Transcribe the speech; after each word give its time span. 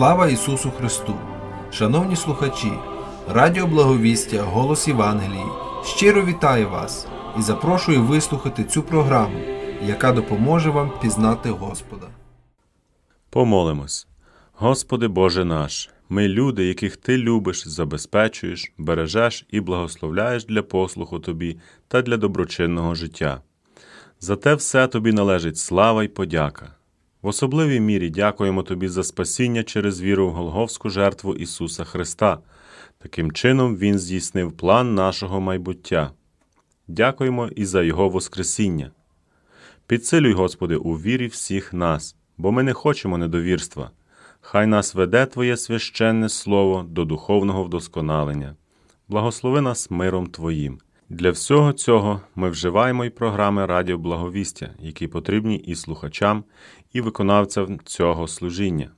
Слава 0.00 0.28
Ісусу 0.28 0.70
Христу! 0.70 1.14
Шановні 1.72 2.16
слухачі, 2.16 2.72
Радіо 3.28 3.66
Благовістя, 3.66 4.42
Голос 4.42 4.88
Євангелії 4.88 5.44
щиро 5.84 6.24
вітаю 6.24 6.68
вас 6.68 7.06
і 7.38 7.42
запрошую 7.42 8.02
вислухати 8.02 8.64
цю 8.64 8.82
програму, 8.82 9.38
яка 9.86 10.12
допоможе 10.12 10.70
вам 10.70 10.92
пізнати 11.02 11.50
Господа. 11.50 12.06
Помолимось. 13.30 14.08
Господи 14.52 15.08
Боже 15.08 15.44
наш, 15.44 15.90
ми 16.08 16.28
люди, 16.28 16.64
яких 16.64 16.96
Ти 16.96 17.18
любиш, 17.18 17.68
забезпечуєш, 17.68 18.72
бережеш 18.78 19.46
і 19.50 19.60
благословляєш 19.60 20.44
для 20.44 20.62
послуху 20.62 21.18
Тобі 21.18 21.58
та 21.88 22.02
для 22.02 22.16
доброчинного 22.16 22.94
життя. 22.94 23.40
За 24.20 24.36
те 24.36 24.54
все 24.54 24.86
Тобі 24.86 25.12
належить 25.12 25.58
слава 25.58 26.04
й 26.04 26.08
подяка. 26.08 26.74
В 27.22 27.26
особливій 27.26 27.80
мірі 27.80 28.10
дякуємо 28.10 28.62
Тобі 28.62 28.88
за 28.88 29.02
спасіння 29.02 29.62
через 29.62 30.02
віру 30.02 30.28
в 30.28 30.32
Голговську 30.32 30.90
жертву 30.90 31.34
Ісуса 31.34 31.84
Христа. 31.84 32.38
Таким 32.98 33.32
чином 33.32 33.76
Він 33.76 33.98
здійснив 33.98 34.52
план 34.52 34.94
нашого 34.94 35.40
майбуття. 35.40 36.10
Дякуємо 36.88 37.48
і 37.56 37.64
за 37.64 37.82
Його 37.82 38.08
Воскресіння. 38.08 38.90
Підсилюй, 39.86 40.32
Господи, 40.32 40.76
у 40.76 40.94
вірі 40.94 41.26
всіх 41.26 41.72
нас, 41.72 42.16
бо 42.38 42.52
ми 42.52 42.62
не 42.62 42.72
хочемо 42.72 43.18
недовірства. 43.18 43.90
Хай 44.40 44.66
нас 44.66 44.94
веде 44.94 45.26
Твоє 45.26 45.56
священне 45.56 46.28
Слово 46.28 46.82
до 46.82 47.04
духовного 47.04 47.64
вдосконалення. 47.64 48.56
Благослови 49.08 49.60
нас 49.60 49.90
миром 49.90 50.26
Твоїм. 50.26 50.78
Для 51.10 51.30
всього 51.30 51.72
цього 51.72 52.20
ми 52.34 52.50
вживаємо 52.50 53.04
й 53.04 53.10
програми 53.10 53.66
Радіо 53.66 53.98
Благовістя, 53.98 54.70
які 54.78 55.06
потрібні 55.08 55.56
і 55.56 55.74
слухачам, 55.74 56.44
і 56.92 57.00
виконавцям 57.00 57.78
цього 57.84 58.28
служіння. 58.28 58.90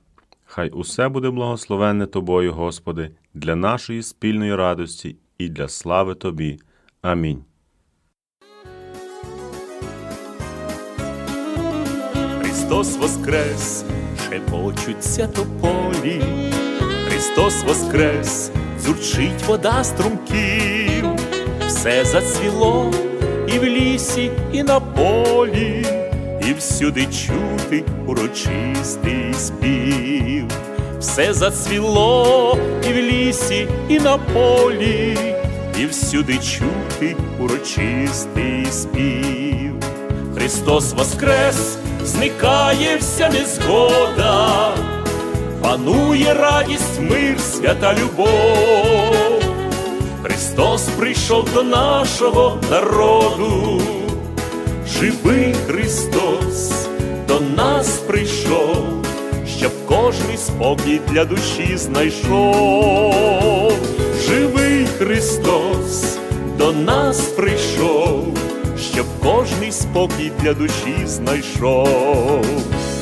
Хай 0.45 0.69
усе 0.69 1.09
буде 1.09 1.29
благословенне 1.29 2.05
Тобою, 2.05 2.53
Господи, 2.53 3.11
для 3.33 3.55
нашої 3.55 4.03
спільної 4.03 4.55
радості 4.55 5.15
і 5.37 5.49
для 5.49 5.67
слави 5.67 6.15
Тобі. 6.15 6.59
Амінь. 7.01 7.43
Христос 12.41 12.97
воскрес, 12.97 13.85
шепочуться 14.29 15.27
тополі, 15.27 16.21
Христос 17.07 17.63
воскрес, 17.63 18.51
дзурчить 18.79 19.47
вода 19.47 19.83
струмків, 19.83 20.82
все 21.83 22.05
зацвіло 22.05 22.91
і 23.47 23.59
в 23.59 23.63
лісі, 23.63 24.31
і 24.53 24.63
на 24.63 24.79
полі, 24.79 25.85
і 26.49 26.53
всюди 26.53 27.05
чути 27.05 27.83
урочистий 28.07 29.33
спів, 29.37 30.45
все 30.99 31.33
зацвіло 31.33 32.57
і 32.89 32.93
в 32.93 32.95
лісі, 32.95 33.67
і 33.89 33.99
на 33.99 34.17
полі, 34.17 35.17
і 35.79 35.85
всюди 35.85 36.37
чути 36.37 37.15
урочистий 37.39 38.65
спів. 38.71 39.75
Христос 40.37 40.93
воскрес, 40.93 41.77
зникає 42.05 42.97
вся 42.97 43.29
незгода, 43.29 44.71
панує 45.61 46.33
радість, 46.33 47.01
мир, 47.01 47.39
свята 47.39 47.93
любов. 47.93 49.22
Христос 50.43 50.81
прийшов 50.97 51.53
до 51.53 51.63
нашого 51.63 52.59
народу, 52.69 53.81
живий 54.85 55.55
Христос 55.67 56.87
до 57.27 57.39
нас 57.39 57.87
прийшов, 58.07 59.05
щоб 59.57 59.71
кожний 59.85 60.37
спокій 60.37 61.01
для 61.11 61.25
душі 61.25 61.77
знайшов. 61.77 63.73
Живий 64.27 64.85
Христос 64.97 66.17
до 66.57 66.71
нас 66.71 67.21
прийшов 67.21 68.37
щоб 68.91 69.05
кожний 69.23 69.71
спокій 69.71 70.31
для 70.41 70.53
душі 70.53 70.95
знайшов. 71.05 72.45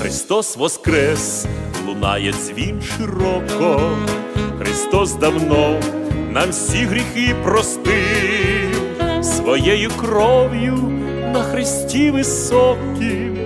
Христос 0.02 0.58
воскрес, 0.58 1.46
лунає 1.88 2.34
дзвін 2.34 2.81
широко, 2.81 3.97
Христос 4.59 5.13
давно 5.13 5.79
нам 6.34 6.50
всі 6.50 6.78
гріхи 6.78 7.36
простив, 7.44 8.81
своєю 9.22 9.90
кров'ю 9.90 10.78
на 11.34 11.44
Христі 11.44 12.12
високим, 12.12 13.38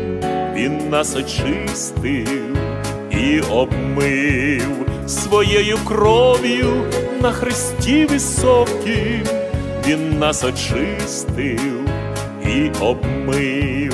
Він 0.56 0.90
нас 0.90 1.16
очистив 1.16 2.57
і 3.12 3.40
обмив. 3.40 4.85
Своєю 5.07 5.78
кров'ю 5.85 6.91
на 7.22 7.31
Христі 7.31 8.06
високим, 8.06 9.24
Він 9.88 10.19
нас 10.19 10.44
очистив 10.44 11.90
і 12.45 12.72
обмив. 12.79 13.94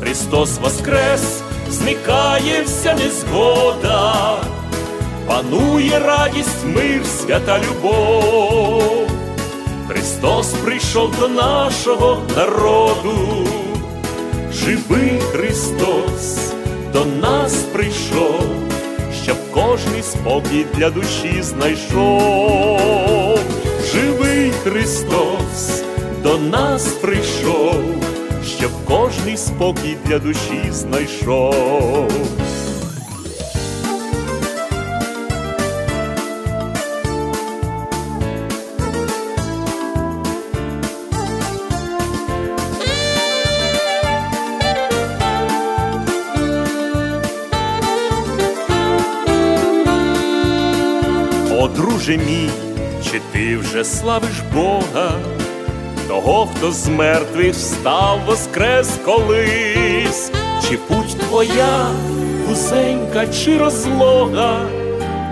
Христос 0.00 0.58
воскрес, 0.58 1.42
зникає 1.70 2.62
вся 2.62 2.94
незгода, 2.94 4.36
панує 5.26 5.98
радість, 5.98 6.66
мир, 6.66 7.06
свята 7.06 7.58
любов. 7.58 9.08
Христос 9.88 10.52
прийшов 10.64 11.18
до 11.20 11.28
нашого 11.28 12.22
народу, 12.36 13.46
живий 14.52 15.20
Христос 15.32 16.52
до 16.92 17.04
нас 17.04 17.54
прийшов, 17.54 18.44
щоб 19.24 19.36
кожний 19.50 20.02
спокій 20.02 20.66
для 20.74 20.90
душі 20.90 21.42
знайшов, 21.42 23.40
живий 23.92 24.52
Христос 24.64 25.82
до 26.22 26.38
нас 26.38 26.86
прийшов, 26.86 27.84
щоб 28.58 28.70
кожний 28.84 29.36
спокій 29.36 29.96
для 30.04 30.18
душі 30.18 30.62
знайшов. 30.70 32.12
Друже 52.12 52.24
мій, 52.26 52.50
чи 53.04 53.20
ти 53.32 53.56
вже 53.56 53.84
славиш 53.84 54.40
Бога? 54.54 55.12
того, 56.08 56.48
хто 56.56 56.72
з 56.72 56.88
мертвих 56.88 57.54
встав, 57.54 58.20
воскрес 58.26 58.90
колись, 59.04 60.32
чи 60.68 60.76
путь 60.76 61.16
твоя 61.28 61.86
вузенька, 62.48 63.26
чи 63.26 63.58
розлога, 63.58 64.66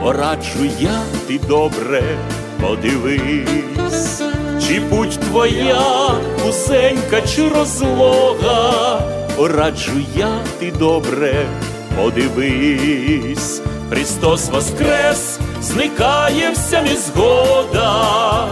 пораджу 0.02 0.64
я 0.80 1.02
ти 1.28 1.40
добре 1.48 2.02
подивись, 2.60 4.22
чи 4.68 4.80
путь 4.80 5.20
твоя 5.20 6.10
вузенька, 6.44 7.20
чи 7.20 7.48
розлога, 7.48 9.00
пораджу 9.36 10.00
я 10.16 10.38
ти 10.58 10.72
добре 10.78 11.46
подивись, 11.96 13.62
Христос 13.90 14.48
воскрес, 14.48 15.38
зникає 15.72 16.50
вся 16.50 16.82
незгода. 16.82 18.46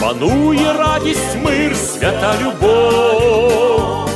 Панує 0.00 0.72
радість, 0.72 1.36
мир, 1.44 1.76
свята 1.76 2.34
любов. 2.42 4.10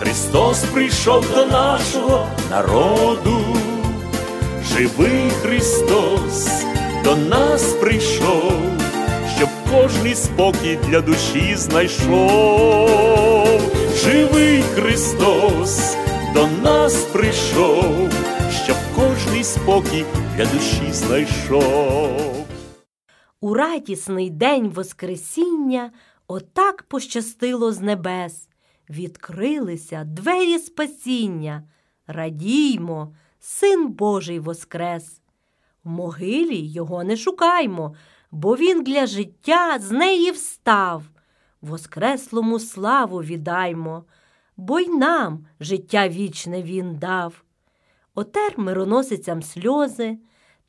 Христос 0.00 0.64
прийшов 0.72 1.24
до 1.34 1.46
нашого 1.46 2.26
народу, 2.50 3.56
живий 4.72 5.30
Христос 5.42 6.48
до 7.04 7.16
нас 7.16 7.62
прийшов, 7.62 8.52
щоб 9.36 9.48
кожний 9.70 10.14
спокій 10.14 10.78
для 10.88 11.00
душі 11.00 11.56
знайшов, 11.56 12.10
живий 14.04 14.62
Христос 14.74 15.96
до 16.34 16.46
нас 16.62 16.94
прийшов, 16.94 18.08
щоб 18.64 18.76
кожний 18.96 19.44
спокій 19.44 20.04
для 20.40 20.46
душі 20.46 20.92
знайшов. 20.92 22.46
У 23.40 23.54
радісний 23.54 24.30
день 24.30 24.68
Воскресіння 24.68 25.90
отак 26.26 26.82
пощастило 26.82 27.72
з 27.72 27.80
небес. 27.80 28.48
Відкрилися 28.90 30.04
двері 30.04 30.58
спасіння. 30.58 31.62
Радіймо, 32.06 33.14
Син 33.40 33.88
Божий 33.88 34.38
воскрес. 34.38 35.20
В 35.84 35.88
могилі 35.88 36.66
його 36.66 37.04
не 37.04 37.16
шукаймо, 37.16 37.94
бо 38.30 38.56
він 38.56 38.82
для 38.82 39.06
життя 39.06 39.78
з 39.78 39.90
неї 39.90 40.30
встав. 40.30 41.02
Воскреслому 41.62 42.58
славу 42.58 43.22
віддаймо, 43.22 44.04
бо 44.56 44.80
й 44.80 44.88
нам 44.88 45.46
життя 45.60 46.08
вічне 46.08 46.62
він 46.62 46.96
дав. 46.96 47.42
Отер 48.14 48.54
мироносицям 48.56 49.42
сльози 49.42 50.18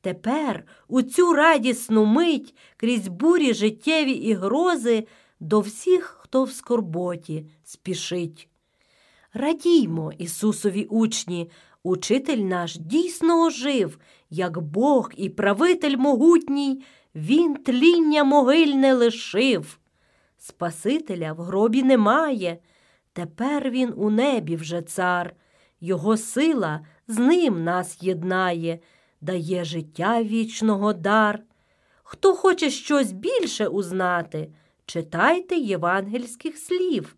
Тепер 0.01 0.63
у 0.87 1.01
цю 1.01 1.33
радісну 1.33 2.05
мить 2.05 2.55
крізь 2.77 3.07
бурі 3.07 3.53
життєві 3.53 4.11
і 4.11 4.33
грози 4.33 5.07
до 5.39 5.59
всіх, 5.59 6.17
хто 6.19 6.43
в 6.43 6.51
скорботі, 6.51 7.45
спішить. 7.63 8.47
Радіймо, 9.33 10.11
Ісусові 10.17 10.85
учні, 10.85 11.49
учитель 11.83 12.37
наш 12.37 12.77
дійсно 12.77 13.45
ожив, 13.45 13.99
як 14.29 14.61
Бог 14.61 15.11
і 15.17 15.29
правитель 15.29 15.97
могутній, 15.97 16.83
Він 17.15 17.55
тління 17.55 18.23
могильне 18.23 18.93
лишив. 18.93 19.79
Спасителя 20.37 21.33
в 21.33 21.41
гробі 21.41 21.83
немає, 21.83 22.57
тепер 23.13 23.69
він 23.69 23.93
у 23.95 24.09
небі 24.09 24.55
вже 24.55 24.81
цар, 24.81 25.33
Його 25.81 26.17
сила 26.17 26.85
з 27.07 27.17
ним 27.17 27.63
нас 27.63 28.03
єднає, 28.03 28.79
дає 29.21 29.63
життя 29.63 30.23
вічного 30.23 30.93
дар. 30.93 31.43
Хто 32.03 32.33
хоче 32.33 32.69
щось 32.69 33.11
більше 33.11 33.67
узнати, 33.67 34.51
читайте 34.85 35.55
євангельських 35.55 36.57
слів. 36.57 37.15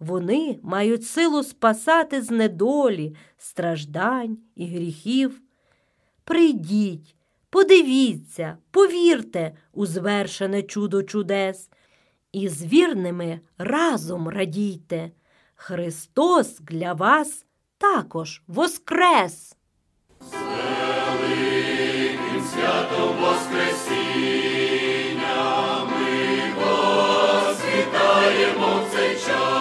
Вони 0.00 0.58
мають 0.62 1.06
силу 1.06 1.42
спасати 1.42 2.22
з 2.22 2.30
недолі, 2.30 3.16
страждань 3.38 4.38
і 4.56 4.66
гріхів. 4.66 5.40
Прийдіть, 6.24 7.14
подивіться, 7.50 8.58
повірте 8.70 9.56
у 9.72 9.86
звершене 9.86 10.62
чудо 10.62 11.02
чудес, 11.02 11.70
і 12.32 12.48
з 12.48 12.64
вірними 12.64 13.40
разом 13.58 14.28
радійте. 14.28 15.10
Христос 15.54 16.60
для 16.60 16.92
вас 16.92 17.44
також 17.78 18.42
воскрес! 18.46 19.56
Святом 22.52 23.16
Воскресіння 23.20 23.94
ми 25.84 26.52
вас 26.60 27.58
вітаємо 27.74 28.68
в 28.80 28.96
цей 28.96 29.14
час. 29.16 29.53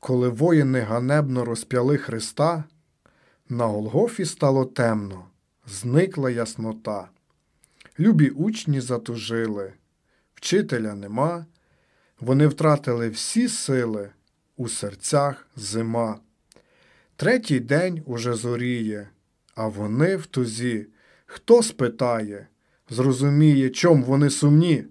Коли 0.00 0.28
воїни 0.28 0.80
ганебно 0.80 1.44
розп'яли 1.44 1.98
Христа, 1.98 2.64
на 3.48 3.66
Голгофі 3.66 4.24
стало 4.24 4.64
темно, 4.64 5.24
зникла 5.66 6.30
яснота. 6.30 7.08
Любі 7.98 8.28
учні 8.28 8.80
затужили, 8.80 9.72
вчителя 10.34 10.94
нема, 10.94 11.46
вони 12.20 12.46
втратили 12.46 13.08
всі 13.08 13.48
сили, 13.48 14.10
у 14.56 14.68
серцях 14.68 15.46
зима. 15.56 16.20
Третій 17.16 17.60
день 17.60 18.02
уже 18.06 18.34
зоріє, 18.34 19.08
а 19.54 19.66
вони 19.66 20.16
в 20.16 20.26
тузі. 20.26 20.86
Хто 21.26 21.62
спитає, 21.62 22.46
зрозуміє, 22.90 23.70
чом 23.70 24.02
вони 24.02 24.30
сумні? 24.30 24.84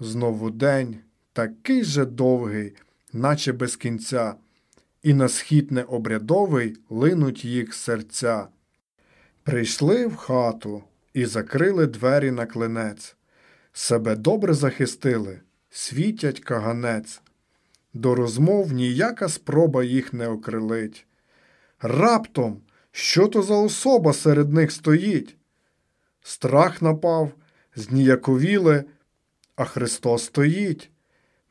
Знову 0.00 0.50
день 0.50 0.96
такий 1.32 1.84
же 1.84 2.04
довгий, 2.04 2.76
наче 3.16 3.52
без 3.52 3.76
кінця, 3.76 4.34
і 5.02 5.14
на 5.14 5.28
схід 5.28 5.72
необрядовий 5.72 6.76
линуть 6.90 7.44
їх 7.44 7.74
серця. 7.74 8.48
Прийшли 9.42 10.06
в 10.06 10.16
хату 10.16 10.82
і 11.14 11.26
закрили 11.26 11.86
двері 11.86 12.30
на 12.30 12.46
клинець. 12.46 13.16
Себе 13.72 14.16
добре 14.16 14.54
захистили, 14.54 15.40
світять 15.70 16.40
каганець. 16.40 17.20
До 17.94 18.14
розмов 18.14 18.72
ніяка 18.72 19.28
спроба 19.28 19.84
їх 19.84 20.12
не 20.12 20.28
окрилить. 20.28 21.06
Раптом, 21.80 22.60
що 22.90 23.28
то 23.28 23.42
за 23.42 23.54
особа 23.54 24.12
серед 24.12 24.52
них 24.52 24.72
стоїть? 24.72 25.36
Страх 26.22 26.82
напав, 26.82 27.32
зніяковіли, 27.76 28.84
а 29.56 29.64
Христос 29.64 30.24
стоїть. 30.24 30.90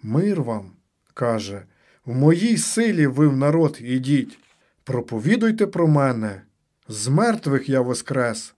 Мир 0.01 0.41
вам, 0.41 0.71
каже, 1.15 1.65
в 2.05 2.15
моїй 2.15 2.57
силі 2.57 3.07
ви 3.07 3.27
в 3.27 3.37
народ 3.37 3.77
ідіть. 3.81 4.39
Проповідуйте 4.83 5.67
про 5.67 5.87
мене. 5.87 6.41
З 6.87 7.07
мертвих 7.07 7.69
я 7.69 7.81
воскрес, 7.81 8.53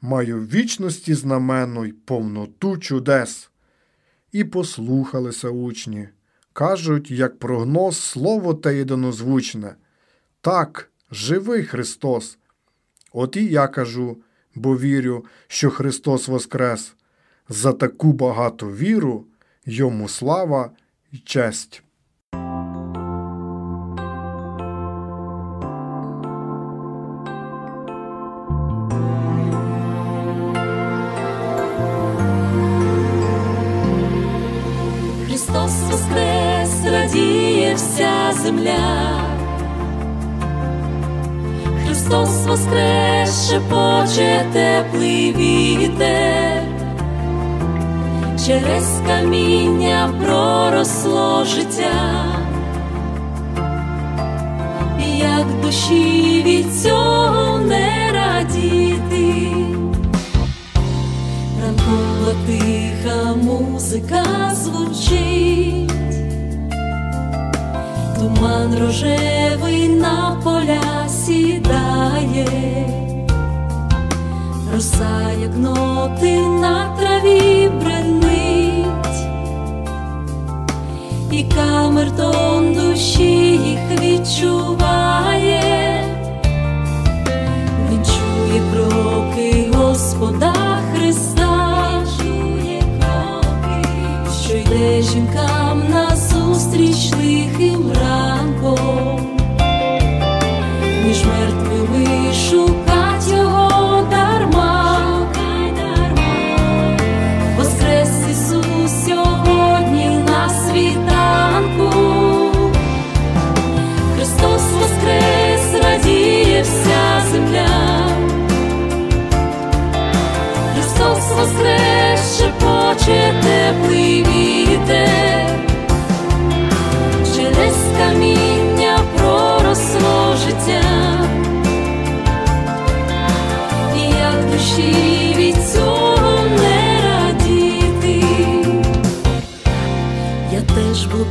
маю 0.00 0.40
вічності 0.40 1.14
знамену 1.14 1.84
й 1.84 1.92
повноту 1.92 2.78
чудес. 2.78 3.50
І 4.32 4.44
послухалися 4.44 5.48
учні. 5.48 6.08
Кажуть, 6.52 7.10
як 7.10 7.38
прогноз, 7.38 7.98
слово 7.98 8.54
те 8.54 8.76
єдинозвучне. 8.76 9.74
Так, 10.40 10.90
живий 11.10 11.64
Христос. 11.64 12.38
От 13.12 13.36
і 13.36 13.46
я 13.46 13.68
кажу, 13.68 14.16
бо 14.54 14.78
вірю, 14.78 15.24
що 15.46 15.70
Христос 15.70 16.28
воскрес. 16.28 16.94
За 17.48 17.72
таку 17.72 18.12
багату 18.12 18.66
віру 18.66 19.24
йому 19.66 20.08
слава 20.08 20.70
й 21.12 21.18
честь. 21.18 21.82
Вся 37.74 38.32
земля. 38.42 39.20
Христос 41.86 42.46
воскрес, 42.46 43.50
шепоче 43.50 44.46
теплий 44.52 45.34
вітер, 45.34 46.62
через 48.46 49.00
каміння 49.06 50.10
проросло 50.24 51.44
життя, 51.44 52.24
і 55.06 55.18
як 55.18 55.60
душі 55.62 56.42
від 56.46 56.82
цього 56.82 57.58
не 57.58 58.10
радіти, 58.12 59.46
ранкова 61.62 62.32
тиха 62.46 63.34
музика 63.34 64.24
звучить, 64.54 65.92
туман 68.18 68.78
рожевий 68.78 69.88
на 69.88 70.40
поля 70.44 71.08
сідає, 71.08 72.46
роса, 74.74 75.30
як 75.40 75.56
ноти 75.56 76.40
на 76.40 76.96
траві 76.98 77.70
бренить, 77.82 79.18
і 81.30 81.44
камертон 81.44 82.74
душі 82.74 83.60
їх 83.64 84.00
відчуває, 84.02 85.62
він 87.90 88.04
чує 88.04 88.62
кроки 88.72 89.70
Господа 89.74 90.52
Христа, 90.94 92.04
чує 92.18 92.82
кроки, 93.00 93.88
що 94.42 94.56
йде 94.56 95.02
жінкам 95.02 95.67
назустріч 96.78 97.12
лихим 97.14 97.92
ранком 97.92 99.37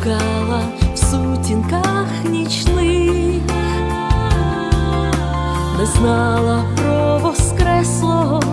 блукала 0.07 0.61
в 0.93 0.97
сутінках 0.97 2.07
нічних, 2.29 3.41
не 5.79 5.85
знала 5.85 6.65
про 6.77 7.17
воскреслого 7.17 8.46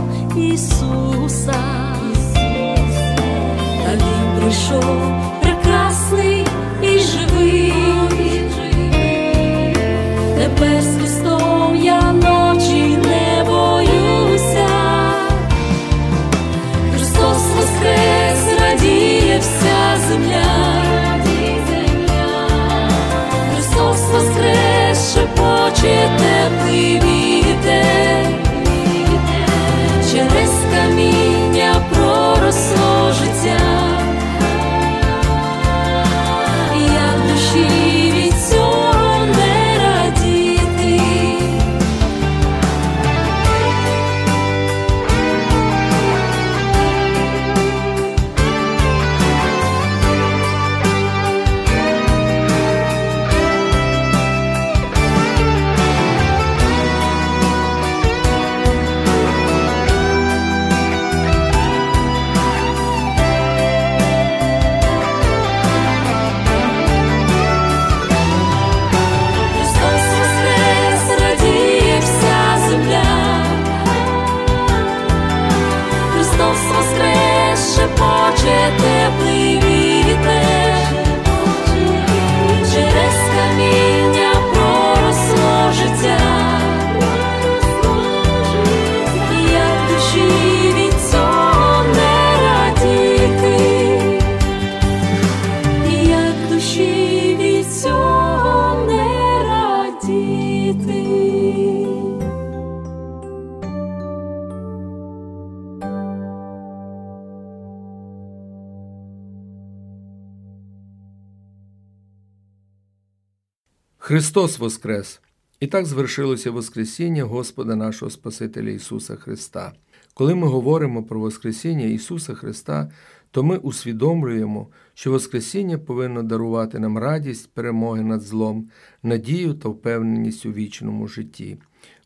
Христос 114.07 114.59
Воскрес! 114.59 115.21
І 115.61 115.67
так 115.67 115.87
звершилося 115.87 116.51
Воскресіння 116.51 117.25
Господа 117.25 117.77
нашого 117.77 118.11
Спасителя 118.11 118.71
Ісуса 118.71 119.17
Христа. 119.17 119.73
Коли 120.15 120.35
ми 120.35 120.47
говоримо 120.47 121.03
про 121.03 121.21
Воскресіння 121.21 121.85
Ісуса 121.85 122.35
Христа, 122.35 122.91
то 123.31 123.43
ми 123.43 123.57
усвідомлюємо, 123.57 124.69
що 124.95 125.11
Воскресіння 125.11 125.79
повинно 125.79 126.23
дарувати 126.23 126.79
нам 126.79 126.99
радість 126.99 127.51
перемоги 127.55 128.03
над 128.03 128.23
злом, 128.23 128.69
надію 129.03 129.55
та 129.55 129.69
впевненість 129.69 130.47
у 130.47 130.53
вічному 130.53 131.09
житті. 131.09 131.59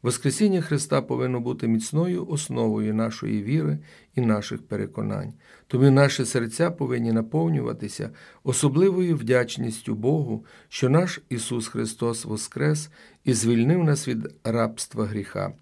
Воскресіння 0.03 0.61
Христа 0.61 1.03
повинно 1.03 1.41
бути 1.41 1.69
міцною 1.69 2.27
основою 2.27 2.95
нашої 2.95 3.43
віри 3.43 3.79
і 4.15 4.21
наших 4.21 4.63
переконань. 4.63 5.33
Тому 5.67 5.91
наші 5.91 6.25
серця 6.25 6.71
повинні 6.71 7.13
наповнюватися 7.13 8.11
особливою 8.45 9.17
вдячністю 9.17 9.95
Богу, 9.95 10.45
що 10.69 10.89
наш 10.89 11.21
Ісус 11.29 11.69
Христос 11.69 12.25
воскрес 12.25 12.91
і 13.25 13.33
звільнив 13.33 13.85
нас 13.85 14.09
від 14.09 14.35
рабства 14.45 15.05
гріха. 15.05 15.53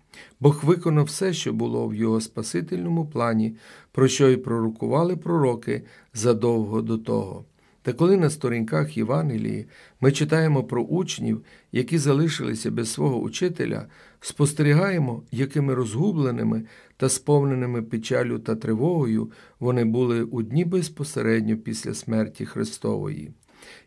Бог 0.40 0.60
виконав 0.64 1.04
все, 1.04 1.32
що 1.32 1.52
було 1.52 1.88
в 1.88 1.94
Його 1.94 2.20
Спасительному 2.20 3.06
плані, 3.06 3.56
про 3.92 4.08
що 4.08 4.28
й 4.28 4.36
пророкували 4.36 5.16
пророки 5.16 5.82
задовго 6.14 6.82
до 6.82 6.98
того. 6.98 7.44
Та 7.86 7.92
коли 7.92 8.16
на 8.16 8.30
сторінках 8.30 8.96
Євангелії 8.96 9.66
ми 10.00 10.12
читаємо 10.12 10.64
про 10.64 10.82
учнів, 10.82 11.44
які 11.72 11.98
залишилися 11.98 12.70
без 12.70 12.92
свого 12.92 13.20
учителя, 13.20 13.86
спостерігаємо, 14.20 15.22
якими 15.32 15.74
розгубленими 15.74 16.64
та 16.96 17.08
сповненими 17.08 17.82
печалю 17.82 18.38
та 18.38 18.56
тривогою 18.56 19.30
вони 19.60 19.84
були 19.84 20.22
у 20.22 20.42
дні 20.42 20.64
безпосередньо 20.64 21.56
після 21.56 21.94
смерті 21.94 22.46
Христової. 22.46 23.30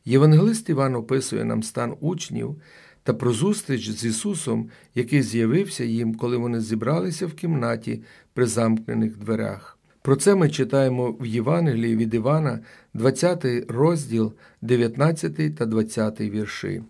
Євангелист 0.05 0.69
Іван 0.69 0.95
описує 0.95 1.45
нам 1.45 1.63
стан 1.63 1.95
учнів 1.99 2.61
та 3.03 3.13
про 3.13 3.33
зустріч 3.33 3.89
з 3.89 4.05
Ісусом, 4.05 4.69
який 4.95 5.21
з'явився 5.21 5.83
їм, 5.83 6.15
коли 6.15 6.37
вони 6.37 6.61
зібралися 6.61 7.27
в 7.27 7.33
кімнаті 7.33 8.03
при 8.33 8.45
замкнених 8.45 9.17
дверях. 9.17 9.78
Про 10.01 10.15
це 10.15 10.35
ми 10.35 10.49
читаємо 10.49 11.11
в 11.19 11.25
Євангелії 11.25 11.95
від 11.95 12.13
Івана, 12.13 12.59
20 12.93 13.45
розділ, 13.67 14.33
19 14.61 15.55
та 15.55 15.65
20 15.65 16.21
вірші. 16.21 16.83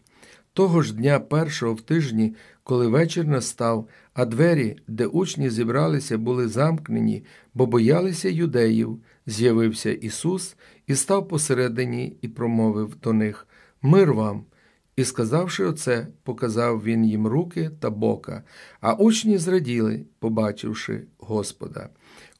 Того 0.53 0.81
ж 0.81 0.95
дня 0.95 1.19
першого 1.19 1.73
в 1.73 1.81
тижні, 1.81 2.35
коли 2.63 2.87
вечір 2.87 3.27
настав, 3.27 3.87
а 4.13 4.25
двері, 4.25 4.77
де 4.87 5.05
учні 5.05 5.49
зібралися, 5.49 6.17
були 6.17 6.47
замкнені, 6.47 7.23
бо 7.53 7.65
боялися 7.65 8.29
юдеїв, 8.29 8.99
з'явився 9.25 9.91
Ісус 9.91 10.55
і 10.87 10.95
став 10.95 11.27
посередині 11.27 12.17
і 12.21 12.27
промовив 12.27 12.95
до 13.03 13.13
них 13.13 13.47
Мир 13.81 14.13
вам! 14.13 14.43
І, 14.95 15.05
сказавши 15.05 15.65
оце, 15.65 16.07
показав 16.23 16.83
він 16.83 17.05
їм 17.05 17.27
руки 17.27 17.71
та 17.79 17.89
бока, 17.89 18.43
а 18.81 18.93
учні 18.93 19.37
зраділи, 19.37 20.05
побачивши 20.19 21.01
Господа. 21.17 21.89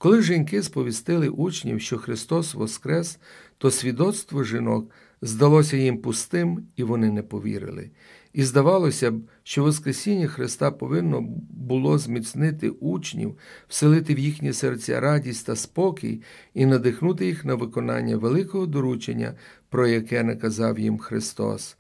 Коли 0.02 0.22
жінки 0.22 0.64
сповістили 0.64 1.30
учнів, 1.30 1.82
що 1.82 1.98
Христос 1.98 2.54
воскрес, 2.54 3.20
то 3.58 3.72
свідоцтво 3.72 4.44
жінок 4.44 4.92
здалося 5.22 5.78
їм 5.78 5.98
пустим, 5.98 6.68
і 6.76 6.84
вони 6.84 7.12
не 7.12 7.24
повірили. 7.24 7.90
І 8.34 8.44
здавалося 8.44 9.12
б, 9.12 9.22
що 9.44 9.64
Воскресіння 9.64 10.28
Христа 10.28 10.72
повинно 10.72 11.22
було 11.50 11.98
зміцнити 11.98 12.70
учнів, 12.70 13.38
вселити 13.68 14.16
в 14.16 14.20
їхні 14.20 14.54
серця 14.54 15.00
радість 15.00 15.46
та 15.46 15.56
спокій 15.56 16.22
і 16.54 16.66
надихнути 16.66 17.26
їх 17.26 17.46
на 17.46 17.56
виконання 17.56 18.18
великого 18.18 18.66
доручення, 18.66 19.34
про 19.70 19.88
яке 19.88 20.24
наказав 20.24 20.80
їм 20.80 20.98
Христос. 20.98 21.78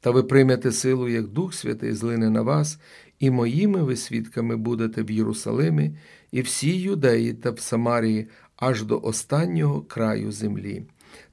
Та 0.00 0.10
ви 0.10 0.22
приймете 0.22 0.72
силу, 0.72 1.08
як 1.08 1.26
Дух 1.26 1.54
Святий 1.54 1.92
злине 1.92 2.30
на 2.30 2.42
вас, 2.42 2.78
і 3.20 3.30
моїми 3.30 3.82
ви 3.82 3.96
свідками 3.96 4.56
будете 4.56 5.02
в 5.02 5.10
Єрусалимі, 5.10 5.96
і 6.32 6.40
всій 6.40 6.76
Юдеї 6.76 7.34
та 7.34 7.50
в 7.50 7.60
Самарії 7.60 8.26
аж 8.56 8.82
до 8.82 9.00
останнього 9.00 9.82
краю 9.82 10.32
землі. 10.32 10.82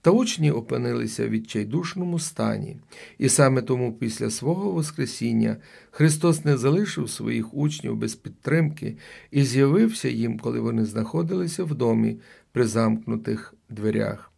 Та 0.01 0.11
учні 0.11 0.51
опинилися 0.51 1.27
в 1.27 1.29
відчайдушному 1.29 2.19
стані, 2.19 2.77
і 3.17 3.29
саме 3.29 3.61
тому 3.61 3.93
після 3.93 4.29
свого 4.29 4.71
Воскресіння 4.71 5.57
Христос 5.91 6.45
не 6.45 6.57
залишив 6.57 7.09
своїх 7.09 7.53
учнів 7.53 7.95
без 7.95 8.15
підтримки 8.15 8.97
і 9.31 9.43
з'явився 9.43 10.09
їм, 10.09 10.39
коли 10.39 10.59
вони 10.59 10.85
знаходилися 10.85 11.63
в 11.63 11.75
домі 11.75 12.17
при 12.51 12.67
замкнутих 12.67 13.53
дверях. 13.69 14.31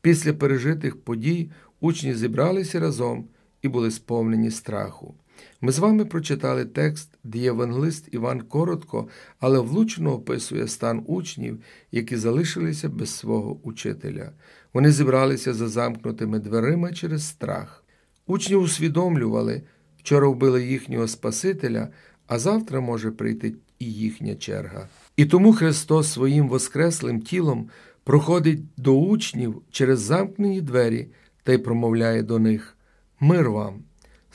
Після 0.00 0.32
пережитих 0.32 0.96
подій 0.96 1.50
учні 1.80 2.14
зібралися 2.14 2.80
разом 2.80 3.28
і 3.62 3.68
були 3.68 3.90
сповнені 3.90 4.50
страху. 4.50 5.14
Ми 5.60 5.72
з 5.72 5.78
вами 5.78 6.04
прочитали 6.04 6.64
текст, 6.64 7.18
де 7.24 7.38
євангелист 7.38 8.08
Іван 8.12 8.40
коротко, 8.40 9.08
але 9.40 9.58
влучно 9.58 10.12
описує 10.12 10.68
стан 10.68 11.02
учнів, 11.06 11.58
які 11.92 12.16
залишилися 12.16 12.88
без 12.88 13.10
свого 13.10 13.58
учителя. 13.62 14.32
Вони 14.74 14.92
зібралися 14.92 15.54
за 15.54 15.68
замкнутими 15.68 16.38
дверима 16.38 16.92
через 16.92 17.28
страх. 17.28 17.84
Учні 18.26 18.56
усвідомлювали, 18.56 19.62
вчора 19.98 20.28
вбили 20.28 20.66
їхнього 20.66 21.08
Спасителя, 21.08 21.88
а 22.26 22.38
завтра 22.38 22.80
може 22.80 23.10
прийти 23.10 23.54
і 23.78 23.92
їхня 23.92 24.34
черга. 24.34 24.88
І 25.16 25.26
тому 25.26 25.52
Христос 25.52 26.12
своїм 26.12 26.48
воскреслим 26.48 27.20
тілом 27.20 27.70
проходить 28.04 28.60
до 28.76 28.94
учнів 28.94 29.62
через 29.70 30.00
замкнені 30.00 30.60
двері 30.60 31.08
та 31.42 31.52
й 31.52 31.58
промовляє 31.58 32.22
до 32.22 32.38
них 32.38 32.76
Мир 33.20 33.50
вам! 33.50 33.85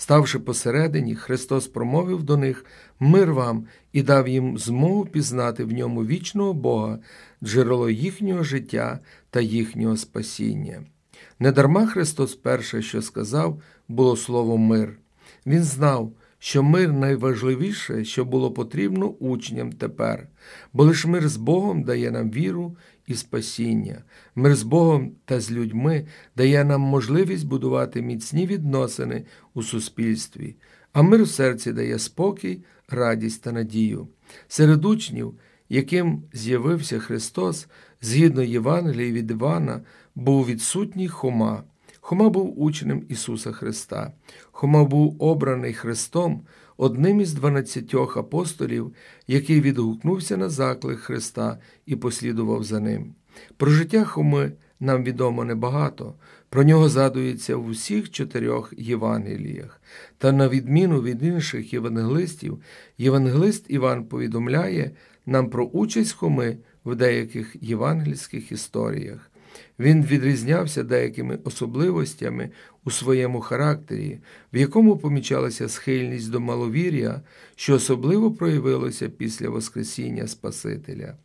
Ставши 0.01 0.39
посередині, 0.39 1.15
Христос 1.15 1.67
промовив 1.67 2.23
до 2.23 2.37
них 2.37 2.65
мир 2.99 3.33
вам 3.33 3.65
і 3.93 4.03
дав 4.03 4.27
їм 4.27 4.57
змогу 4.57 5.05
пізнати 5.05 5.63
в 5.63 5.71
ньому 5.71 6.05
вічного 6.05 6.53
Бога, 6.53 6.99
джерело 7.43 7.89
їхнього 7.89 8.43
життя 8.43 8.99
та 9.29 9.41
їхнього 9.41 9.97
спасіння. 9.97 10.83
Недарма 11.39 11.87
Христос 11.87 12.35
перше, 12.35 12.81
що 12.81 13.01
сказав, 13.01 13.61
було 13.87 14.17
слово 14.17 14.57
мир. 14.57 14.97
Він 15.45 15.63
знав, 15.63 16.11
що 16.39 16.63
мир 16.63 16.93
найважливіше, 16.93 18.05
що 18.05 18.25
було 18.25 18.51
потрібно 18.51 19.07
учням 19.07 19.71
тепер, 19.71 20.27
бо 20.73 20.83
лише 20.83 21.07
мир 21.07 21.29
з 21.29 21.37
Богом 21.37 21.83
дає 21.83 22.11
нам 22.11 22.31
віру 22.31 22.75
і 23.11 23.15
спасіння. 23.15 24.03
Мир 24.35 24.55
з 24.55 24.63
Богом 24.63 25.11
та 25.25 25.39
з 25.39 25.51
людьми 25.51 26.07
дає 26.35 26.63
нам 26.63 26.81
можливість 26.81 27.47
будувати 27.47 28.01
міцні 28.01 28.45
відносини 28.47 29.25
у 29.53 29.63
суспільстві, 29.63 30.55
а 30.93 31.01
мир 31.01 31.23
в 31.23 31.27
серці 31.27 31.73
дає 31.73 31.99
спокій, 31.99 32.63
радість 32.89 33.43
та 33.43 33.51
надію. 33.51 34.07
Серед 34.47 34.85
учнів, 34.85 35.33
яким 35.69 36.23
з'явився 36.33 36.99
Христос, 36.99 37.67
згідно 38.01 38.43
Євангелії 38.43 39.11
від 39.11 39.31
Івана, 39.31 39.81
був 40.15 40.45
відсутній 40.45 41.07
Хома. 41.07 41.63
Хома 41.99 42.29
був 42.29 42.61
учнем 42.61 43.03
Ісуса 43.09 43.51
Христа. 43.51 44.11
Хома 44.51 44.83
був 44.83 45.15
обраний 45.19 45.73
Христом, 45.73 46.41
одним 46.81 47.21
із 47.21 47.33
дванадцятьох 47.33 48.17
апостолів, 48.17 48.93
який 49.27 49.61
відгукнувся 49.61 50.37
на 50.37 50.49
заклик 50.49 50.99
Христа 50.99 51.57
і 51.85 51.95
послідував 51.95 52.63
за 52.63 52.79
ним. 52.79 53.13
Про 53.57 53.71
життя 53.71 54.03
Хоми 54.03 54.51
нам 54.79 55.03
відомо 55.03 55.43
небагато, 55.45 56.13
про 56.49 56.63
нього 56.63 56.89
згадується 56.89 57.55
в 57.55 57.67
усіх 57.67 58.11
чотирьох 58.11 58.73
Євангеліях. 58.77 59.81
Та 60.17 60.31
на 60.31 60.49
відміну 60.49 61.01
від 61.01 61.23
інших 61.23 61.73
євангелистів, 61.73 62.61
євангелист 62.97 63.65
Іван 63.67 64.05
повідомляє 64.05 64.91
нам 65.25 65.49
про 65.49 65.65
участь 65.65 66.13
Хоми 66.13 66.57
в 66.85 66.95
деяких 66.95 67.55
євангельських 67.61 68.51
історіях. 68.51 69.31
Він 69.79 70.05
відрізнявся 70.05 70.83
деякими 70.83 71.39
особливостями 71.43 72.49
у 72.85 72.91
своєму 72.91 73.41
характері, 73.41 74.19
в 74.53 74.57
якому 74.57 74.97
помічалася 74.97 75.69
схильність 75.69 76.31
до 76.31 76.39
маловір'я, 76.39 77.21
що 77.55 77.75
особливо 77.75 78.31
проявилося 78.31 79.09
після 79.09 79.49
Воскресіння 79.49 80.27
Спасителя. 80.27 81.15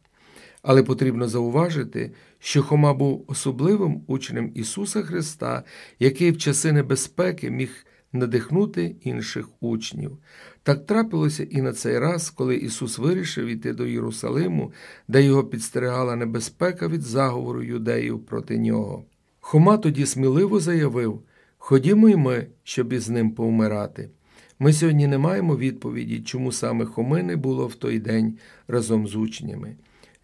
Але 0.62 0.82
потрібно 0.82 1.28
зауважити, 1.28 2.12
що 2.38 2.62
Хома 2.62 2.94
був 2.94 3.24
особливим 3.26 4.02
учнем 4.06 4.52
Ісуса 4.54 5.02
Христа, 5.02 5.62
який 5.98 6.30
в 6.30 6.38
часи 6.38 6.72
небезпеки 6.72 7.50
міг 7.50 7.86
надихнути 8.12 8.96
інших 9.00 9.48
учнів. 9.60 10.18
Так 10.62 10.86
трапилося 10.86 11.44
і 11.50 11.62
на 11.62 11.72
цей 11.72 11.98
раз, 11.98 12.30
коли 12.30 12.56
Ісус 12.56 12.98
вирішив 12.98 13.46
іти 13.46 13.72
до 13.72 13.86
Єрусалиму, 13.86 14.72
де 15.08 15.22
його 15.22 15.44
підстерегала 15.44 16.16
небезпека 16.16 16.88
від 16.88 17.02
заговору 17.02 17.62
юдеїв 17.62 18.26
проти 18.26 18.58
нього. 18.58 19.04
Хома 19.40 19.78
тоді 19.78 20.06
сміливо 20.06 20.60
заявив 20.60 21.22
Ходімо 21.68 22.08
й 22.08 22.16
ми, 22.16 22.46
щоб 22.64 22.92
із 22.92 23.08
ним 23.08 23.30
повмирати. 23.30 24.10
Ми 24.58 24.72
сьогодні 24.72 25.06
не 25.06 25.18
маємо 25.18 25.56
відповіді, 25.56 26.20
чому 26.20 26.52
саме 26.52 26.84
Хоми 26.84 27.22
не 27.22 27.36
було 27.36 27.66
в 27.66 27.74
той 27.74 27.98
день 27.98 28.38
разом 28.68 29.06
з 29.06 29.14
учнями. 29.14 29.76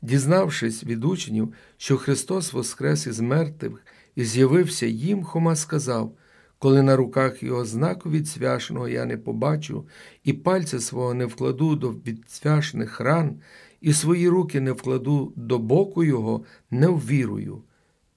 Дізнавшись 0.03 0.85
від 0.85 1.05
учнів, 1.05 1.53
що 1.77 1.97
Христос 1.97 2.53
воскрес 2.53 3.07
із 3.07 3.21
мертвих 3.21 3.87
і 4.15 4.25
з'явився 4.25 4.87
їм, 4.87 5.25
Хома 5.25 5.57
сказав 5.57 6.17
коли 6.59 6.83
на 6.83 6.97
руках 6.97 7.43
його 7.43 7.65
знаку 7.65 8.11
відсвяшеного 8.11 8.89
я 8.89 9.05
не 9.05 9.17
побачу, 9.17 9.87
і 10.25 10.33
пальця 10.33 10.81
свого 10.81 11.15
не 11.15 11.27
вкладу 11.27 11.77
до 11.77 11.91
відсвяшених 11.91 13.01
ран, 13.01 13.41
і 13.81 13.93
свої 13.93 14.29
руки 14.29 14.61
не 14.61 14.73
вкладу 14.73 15.33
до 15.37 15.59
боку 15.59 16.05
його, 16.05 16.45
не 16.71 16.89
ввірую. 16.89 17.63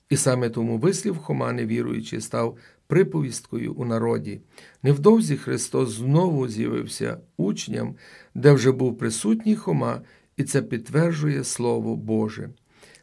І 0.10 0.18
саме 0.18 0.50
тому 0.50 0.78
вислів 0.78 1.18
Хома, 1.18 1.52
невіруючий, 1.52 2.22
став 2.22 2.58
приповісткою 2.88 3.74
у 3.74 3.86
народі. 3.86 4.42
Невдовзі 4.84 5.38
Христос 5.38 5.90
знову 5.90 6.48
з'явився 6.48 7.18
учням, 7.38 7.96
де 8.36 8.52
вже 8.52 8.72
був 8.72 8.98
присутній 8.98 9.56
Хома, 9.56 10.02
і 10.38 10.44
це 10.44 10.62
підтверджує 10.62 11.44
Слово 11.44 11.96
Боже. 11.96 12.50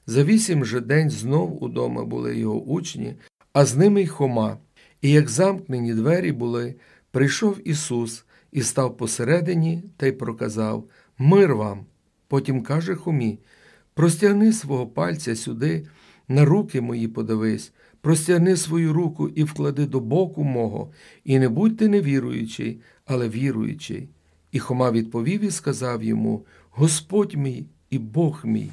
За 0.06 0.24
вісім 0.24 0.64
же 0.64 0.80
день 0.80 1.10
знов 1.10 1.64
удома 1.64 2.04
були 2.04 2.38
його 2.38 2.62
учні, 2.62 3.14
а 3.52 3.64
з 3.64 3.76
ними 3.76 4.02
й 4.02 4.06
Хома. 4.06 4.58
І 5.00 5.10
як 5.10 5.28
замкнені 5.28 5.94
двері 5.94 6.32
були, 6.32 6.74
прийшов 7.10 7.68
Ісус 7.68 8.24
і 8.52 8.62
став 8.62 8.96
посередині 8.96 9.82
та 9.96 10.06
й 10.06 10.12
проказав 10.12 10.88
Мир 11.18 11.54
вам. 11.54 11.86
Потім 12.28 12.62
каже 12.62 12.94
Хомі 12.94 13.38
Простягни 13.94 14.52
свого 14.52 14.86
пальця 14.86 15.36
сюди, 15.36 15.86
на 16.28 16.44
руки 16.44 16.80
мої 16.80 17.08
подивись, 17.08 17.72
простягни 18.02 18.56
свою 18.56 18.92
руку 18.92 19.28
і 19.28 19.44
вклади 19.44 19.86
до 19.86 20.00
боку 20.00 20.44
мого, 20.44 20.90
і 21.24 21.38
не 21.38 21.48
будьте 21.48 21.88
невіруючий, 21.88 22.80
але 23.06 23.28
віруючий. 23.28 24.08
І 24.52 24.58
Хома 24.58 24.90
відповів 24.90 25.44
і 25.44 25.50
сказав 25.50 26.02
йому 26.02 26.44
Господь 26.70 27.34
мій 27.34 27.64
і 27.90 27.98
Бог 27.98 28.40
мій. 28.44 28.70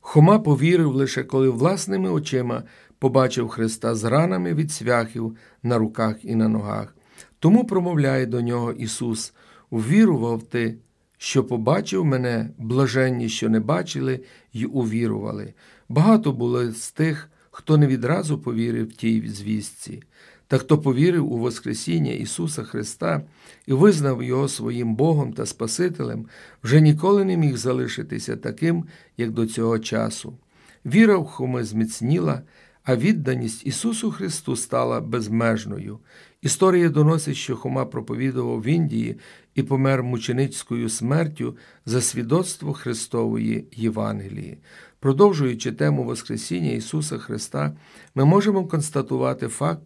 Хома 0.00 0.38
повірив 0.38 0.94
лише 0.94 1.24
коли 1.24 1.50
власними 1.50 2.10
очима 2.10 2.62
побачив 2.98 3.48
Христа 3.48 3.94
з 3.94 4.04
ранами 4.04 4.54
від 4.54 4.72
свяхів 4.72 5.36
на 5.62 5.78
руках 5.78 6.24
і 6.24 6.34
на 6.34 6.48
ногах. 6.48 6.96
Тому 7.38 7.64
промовляє 7.64 8.26
до 8.26 8.40
нього 8.40 8.72
Ісус 8.72 9.32
Увірував 9.70 10.42
ти, 10.42 10.74
що 11.18 11.44
побачив 11.44 12.04
мене, 12.04 12.50
блаженні, 12.58 13.28
що 13.28 13.48
не 13.48 13.60
бачили 13.60 14.20
й 14.52 14.68
увірували. 14.72 15.54
Багато 15.88 16.32
було 16.32 16.72
з 16.72 16.92
тих, 16.92 17.29
хто 17.60 17.76
не 17.76 17.86
відразу 17.86 18.38
повірив 18.38 18.92
тій 18.92 19.28
звістці. 19.28 20.02
Та 20.46 20.58
хто 20.58 20.78
повірив 20.78 21.32
у 21.32 21.38
Воскресіння 21.38 22.12
Ісуса 22.12 22.62
Христа 22.62 23.22
і 23.66 23.72
визнав 23.72 24.22
Його 24.22 24.48
своїм 24.48 24.94
Богом 24.94 25.32
та 25.32 25.46
Спасителем, 25.46 26.26
вже 26.64 26.80
ніколи 26.80 27.24
не 27.24 27.36
міг 27.36 27.56
залишитися 27.56 28.36
таким, 28.36 28.84
як 29.16 29.30
до 29.30 29.46
цього 29.46 29.78
часу. 29.78 30.38
Віра 30.86 31.16
в 31.16 31.26
Хоми 31.26 31.64
зміцніла, 31.64 32.42
а 32.84 32.96
відданість 32.96 33.66
Ісусу 33.66 34.10
Христу 34.10 34.56
стала 34.56 35.00
безмежною. 35.00 35.98
Історія 36.42 36.88
доносить, 36.88 37.36
що 37.36 37.56
Хома 37.56 37.84
проповідував 37.84 38.62
в 38.62 38.66
Індії 38.66 39.16
і 39.54 39.62
помер 39.62 40.02
мученицькою 40.02 40.88
смертю 40.88 41.56
за 41.86 42.00
свідоцтво 42.00 42.72
Христової 42.72 43.68
Євангелії. 43.72 44.58
Продовжуючи 45.00 45.72
тему 45.72 46.04
Воскресіння 46.04 46.70
Ісуса 46.70 47.18
Христа, 47.18 47.72
ми 48.14 48.24
можемо 48.24 48.66
констатувати 48.66 49.48
факт, 49.48 49.82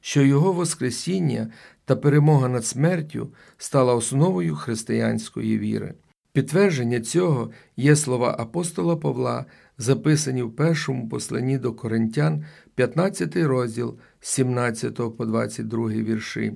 що 0.00 0.22
Його 0.22 0.52
Воскресіння 0.52 1.50
та 1.84 1.96
перемога 1.96 2.48
над 2.48 2.66
смертю 2.66 3.32
стала 3.58 3.94
основою 3.94 4.56
християнської 4.56 5.58
віри. 5.58 5.94
Підтвердження 6.32 7.00
цього 7.00 7.50
є 7.76 7.96
слова 7.96 8.36
апостола 8.38 8.96
Павла, 8.96 9.44
записані 9.78 10.42
в 10.42 10.56
першому 10.56 11.08
посланні 11.08 11.58
до 11.58 11.72
Коринтян, 11.72 12.44
15 12.74 13.36
розділ 13.36 13.98
з 14.20 14.28
17 14.28 15.16
по 15.16 15.26
22 15.26 15.88
вірші. 15.88 16.52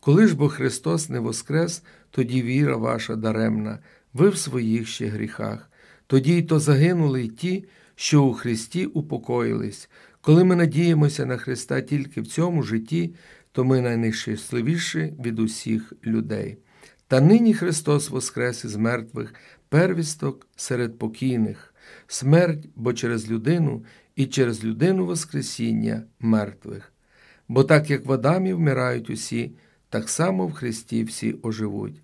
Коли 0.00 0.26
ж 0.26 0.36
бо 0.36 0.48
Христос 0.48 1.08
не 1.08 1.18
воскрес, 1.18 1.82
тоді 2.10 2.42
віра 2.42 2.76
ваша 2.76 3.16
даремна, 3.16 3.78
ви 4.14 4.28
в 4.28 4.36
своїх 4.36 4.88
ще 4.88 5.06
гріхах. 5.06 5.70
Тоді 6.06 6.36
й 6.36 6.42
то 6.42 6.58
загинули 6.58 7.22
й 7.22 7.28
ті, 7.28 7.64
що 7.94 8.24
у 8.24 8.32
Христі 8.32 8.86
упокоїлись. 8.86 9.90
Коли 10.20 10.44
ми 10.44 10.56
надіємося 10.56 11.26
на 11.26 11.36
Христа 11.36 11.80
тільки 11.80 12.20
в 12.20 12.26
цьому 12.26 12.62
житті, 12.62 13.14
то 13.52 13.64
ми 13.64 13.80
найнещасливіші 13.80 15.14
від 15.24 15.38
усіх 15.38 15.92
людей. 16.06 16.58
Та 17.08 17.20
нині 17.20 17.54
Христос 17.54 18.10
воскрес 18.10 18.64
із 18.64 18.76
мертвих, 18.76 19.34
первісток 19.68 20.46
серед 20.56 20.98
покійних, 20.98 21.74
смерть, 22.06 22.68
бо 22.76 22.92
через 22.92 23.30
людину 23.30 23.84
і 24.16 24.26
через 24.26 24.64
людину 24.64 25.06
Воскресіння 25.06 26.02
мертвих. 26.20 26.92
Бо 27.48 27.64
так 27.64 27.90
як 27.90 28.06
в 28.06 28.12
Адамі 28.12 28.52
вмирають 28.52 29.10
усі, 29.10 29.52
так 29.88 30.08
само 30.08 30.46
в 30.46 30.52
Христі 30.52 31.04
всі 31.04 31.36
оживуть. 31.42 32.02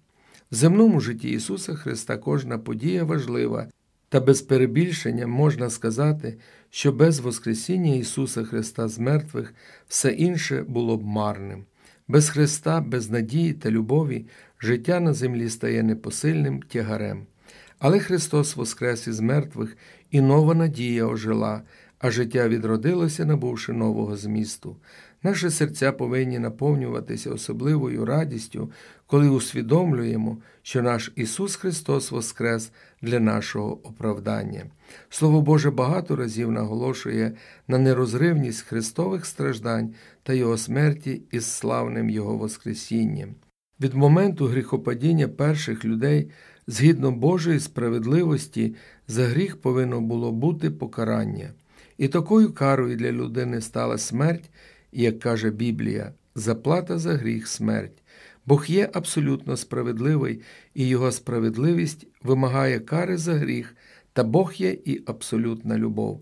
В 0.51 0.55
земному 0.55 1.01
житті 1.01 1.31
Ісуса 1.31 1.75
Христа 1.75 2.17
кожна 2.17 2.59
подія 2.59 3.05
важлива, 3.05 3.67
та 4.13 4.21
без 4.21 4.43
перебільшення 4.43 5.27
можна 5.27 5.71
сказати, 5.71 6.39
що 6.71 6.93
без 6.93 7.21
Воскресіння 7.21 7.95
Ісуса 7.95 8.45
Христа 8.45 8.89
з 8.89 8.99
мертвих 8.99 9.55
все 9.89 10.11
інше 10.13 10.65
було 10.69 10.97
б 10.97 11.05
марним. 11.05 11.65
Без 12.09 12.29
Христа, 12.29 12.81
без 12.81 13.11
надії 13.11 13.53
та 13.53 13.71
любові 13.71 14.27
життя 14.61 15.01
на 15.01 15.13
землі 15.13 15.49
стає 15.49 15.83
непосильним 15.83 16.63
тягарем. 16.63 17.27
Але 17.79 18.01
Христос 18.01 18.57
воскрес 18.57 19.07
із 19.07 19.21
мертвих, 19.21 19.77
і 20.11 20.21
нова 20.21 20.55
надія 20.55 21.07
ожила, 21.07 21.63
а 21.99 22.11
життя 22.11 22.49
відродилося, 22.49 23.25
набувши 23.25 23.73
нового 23.73 24.17
змісту. 24.17 24.77
Наші 25.23 25.51
серця 25.51 25.93
повинні 25.93 26.39
наповнюватися 26.39 27.31
особливою 27.31 28.05
радістю, 28.05 28.71
коли 29.07 29.29
усвідомлюємо, 29.29 30.39
що 30.63 30.83
наш 30.83 31.13
Ісус 31.17 31.57
Христос 31.57 32.11
воскрес 32.11 32.73
для 33.03 33.21
нашого 33.21 33.73
оправдання. 33.73 34.65
Слово 35.11 35.41
Боже 35.41 35.71
багато 35.71 36.17
разів 36.17 36.51
наголошує 36.51 37.33
на 37.69 37.79
нерозривність 37.79 38.63
Христових 38.63 39.27
страждань 39.27 39.95
та 40.23 40.33
Його 40.33 40.59
смерті 40.59 41.23
із 41.31 41.47
славним 41.47 42.11
Його 42.11 42.37
Воскресінням. 42.37 43.35
Від 43.81 43.95
моменту 43.95 44.47
гріхопадіння 44.47 45.29
перших 45.29 45.85
людей, 45.85 46.31
згідно 46.67 47.13
Божої 47.13 47.61
справедливості, 47.61 48.75
за 49.09 49.27
гріх 49.27 49.61
повинно 49.61 50.01
було 50.01 50.33
бути 50.33 50.71
покарання. 50.71 51.51
І 51.99 52.09
такою 52.09 52.53
карою 52.53 52.97
для 52.97 53.13
людини 53.13 53.61
стала 53.61 53.99
смерть, 53.99 54.51
як 54.93 55.19
каже 55.19 55.51
Біблія, 55.51 56.13
заплата 56.35 56.99
за 56.99 57.15
гріх 57.15 57.49
смерть. 57.49 58.03
Бог 58.47 58.65
є 58.67 58.91
абсолютно 58.93 59.57
справедливий, 59.57 60.41
і 60.75 60.89
Його 60.89 61.13
справедливість 61.13 62.07
вимагає 62.23 62.81
кари 62.81 63.17
за 63.17 63.35
гріх, 63.35 63.77
та 64.13 64.25
Бог 64.25 64.53
є 64.57 64.79
і 64.85 65.03
абсолютна 65.07 65.79
любов. 65.79 66.21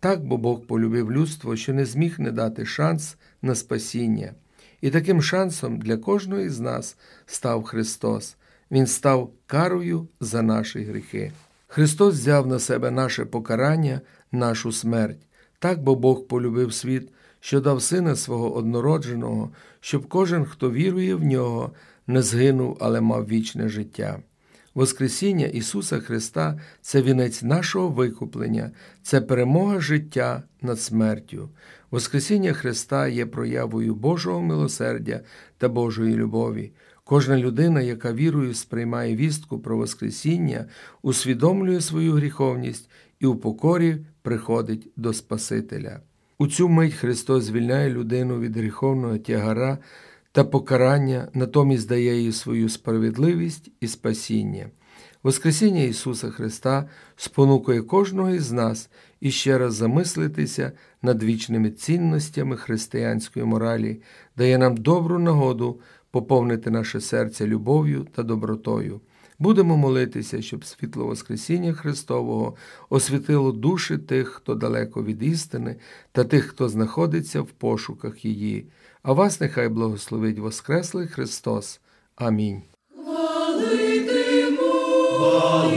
Так 0.00 0.24
бо 0.24 0.36
Бог 0.36 0.60
полюбив 0.66 1.12
людство, 1.12 1.56
що 1.56 1.74
не 1.74 1.84
зміг 1.84 2.20
не 2.20 2.32
дати 2.32 2.66
шанс 2.66 3.16
на 3.42 3.54
спасіння. 3.54 4.32
І 4.80 4.90
таким 4.90 5.22
шансом 5.22 5.78
для 5.78 5.96
кожного 5.96 6.50
з 6.50 6.60
нас 6.60 6.96
став 7.26 7.62
Христос. 7.62 8.36
Він 8.70 8.86
став 8.86 9.32
карою 9.46 10.08
за 10.20 10.42
наші 10.42 10.82
гріхи. 10.82 11.32
Христос 11.68 12.14
взяв 12.14 12.46
на 12.46 12.58
себе 12.58 12.90
наше 12.90 13.24
покарання, 13.24 14.00
нашу 14.32 14.72
смерть. 14.72 15.26
Так 15.58 15.82
бо 15.82 15.94
Бог 15.94 16.26
полюбив 16.26 16.74
світ, 16.74 17.08
що 17.44 17.60
дав 17.60 17.82
Сина 17.82 18.16
свого 18.16 18.54
однородженого, 18.54 19.50
щоб 19.80 20.08
кожен, 20.08 20.44
хто 20.44 20.70
вірує 20.70 21.14
в 21.14 21.24
нього, 21.24 21.72
не 22.06 22.22
згинув, 22.22 22.76
але 22.80 23.00
мав 23.00 23.28
вічне 23.28 23.68
життя. 23.68 24.18
Воскресіння 24.74 25.46
Ісуса 25.46 25.98
Христа 26.00 26.60
це 26.80 27.02
вінець 27.02 27.42
нашого 27.42 27.88
викуплення, 27.88 28.70
це 29.02 29.20
перемога 29.20 29.80
життя 29.80 30.42
над 30.60 30.80
смертю. 30.80 31.48
Воскресіння 31.90 32.52
Христа 32.52 33.08
є 33.08 33.26
проявою 33.26 33.94
Божого 33.94 34.40
милосердя 34.42 35.20
та 35.58 35.68
Божої 35.68 36.14
любові. 36.14 36.72
Кожна 37.04 37.38
людина, 37.38 37.80
яка 37.80 38.12
вірою 38.12 38.54
сприймає 38.54 39.16
вістку 39.16 39.58
про 39.58 39.76
Воскресіння, 39.76 40.66
усвідомлює 41.02 41.80
свою 41.80 42.12
гріховність 42.12 42.90
і 43.20 43.26
у 43.26 43.36
покорі 43.36 44.06
приходить 44.22 44.88
до 44.96 45.12
Спасителя. 45.12 46.00
У 46.42 46.46
цю 46.46 46.68
мить 46.68 46.94
Христос 46.94 47.44
звільняє 47.44 47.90
людину 47.90 48.38
від 48.38 48.56
гріховного 48.56 49.18
тягара 49.18 49.78
та 50.32 50.44
покарання, 50.44 51.28
натомість 51.34 51.88
дає 51.88 52.22
їй 52.22 52.32
свою 52.32 52.68
справедливість 52.68 53.70
і 53.80 53.88
спасіння. 53.88 54.66
Воскресіння 55.22 55.82
Ісуса 55.82 56.30
Христа 56.30 56.88
спонукує 57.16 57.82
кожного 57.82 58.30
із 58.30 58.52
нас 58.52 58.90
іще 59.20 59.58
раз 59.58 59.74
замислитися 59.74 60.72
над 61.02 61.22
вічними 61.22 61.70
цінностями 61.70 62.56
християнської 62.56 63.44
моралі, 63.44 64.02
дає 64.36 64.58
нам 64.58 64.76
добру 64.76 65.18
нагоду 65.18 65.80
поповнити 66.10 66.70
наше 66.70 67.00
серце 67.00 67.46
любов'ю 67.46 68.06
та 68.14 68.22
добротою. 68.22 69.00
Будемо 69.42 69.76
молитися, 69.76 70.42
щоб 70.42 70.64
світло 70.64 71.06
Воскресіння 71.06 71.72
Христового 71.72 72.56
освітило 72.90 73.52
душі 73.52 73.98
тих, 73.98 74.28
хто 74.28 74.54
далеко 74.54 75.04
від 75.04 75.22
істини, 75.22 75.76
та 76.12 76.24
тих, 76.24 76.46
хто 76.46 76.68
знаходиться 76.68 77.40
в 77.40 77.46
пошуках 77.46 78.24
її. 78.24 78.66
А 79.02 79.12
вас 79.12 79.40
нехай 79.40 79.68
благословить 79.68 80.38
Воскреслий 80.38 81.06
Христос. 81.06 81.80
Амінь. 82.16 82.62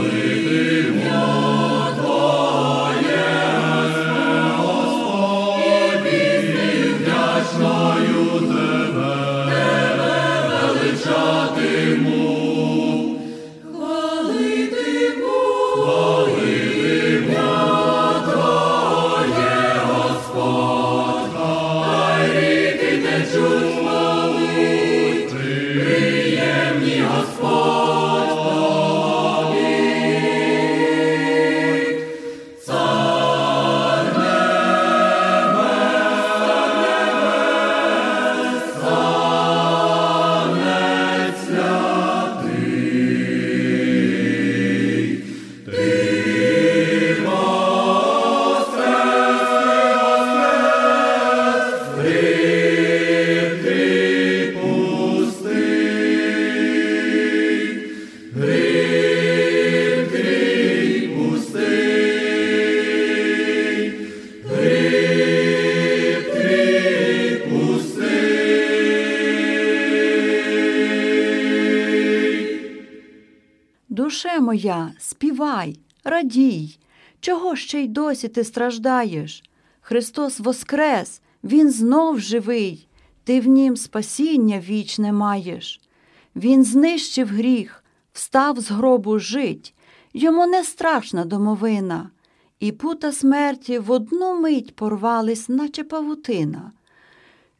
душе 0.06 1.55
моя, 74.56 74.92
співай, 74.98 75.78
радій. 76.04 76.78
Чого 77.20 77.56
ще 77.56 77.82
й 77.82 77.88
досі 77.88 78.28
ти 78.28 78.44
страждаєш? 78.44 79.42
Христос 79.80 80.40
воскрес, 80.40 81.22
Він 81.44 81.70
знов 81.70 82.20
живий, 82.20 82.88
ти 83.24 83.40
в 83.40 83.46
нім 83.46 83.76
спасіння 83.76 84.60
вічне 84.60 85.12
маєш. 85.12 85.80
Він 86.36 86.64
знищив 86.64 87.28
гріх, 87.28 87.84
встав 88.12 88.60
з 88.60 88.70
гробу 88.70 89.18
жить, 89.18 89.74
йому 90.12 90.46
не 90.46 90.64
страшна 90.64 91.24
домовина, 91.24 92.10
і 92.60 92.72
пута 92.72 93.12
смерті 93.12 93.78
в 93.78 93.90
одну 93.90 94.40
мить 94.40 94.76
порвались, 94.76 95.48
наче 95.48 95.84
павутина. 95.84 96.72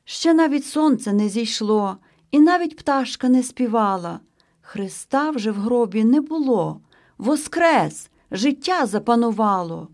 Ще 0.05 0.35
навіть 0.35 0.67
сонце 0.67 1.13
не 1.13 1.29
зійшло, 1.29 1.97
і 2.31 2.41
навіть 2.41 2.77
пташка 2.77 3.29
не 3.29 3.43
співала. 3.43 4.21
Христа 4.61 5.31
вже 5.31 5.51
в 5.51 5.55
гробі 5.55 6.05
не 6.05 6.21
було, 6.21 6.81
воскрес, 7.19 8.11
життя 8.31 8.87
запанувало. 8.87 9.89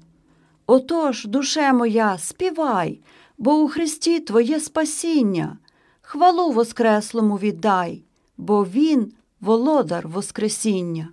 Отож, 0.66 1.24
душе 1.24 1.72
моя, 1.72 2.18
співай, 2.18 3.00
бо 3.38 3.54
у 3.54 3.68
Христі 3.68 4.20
твоє 4.20 4.60
спасіння, 4.60 5.58
хвалу 6.02 6.52
Воскреслому 6.52 7.36
віддай, 7.36 8.04
бо 8.36 8.64
Він 8.64 9.12
володар 9.40 10.08
Воскресіння. 10.08 11.08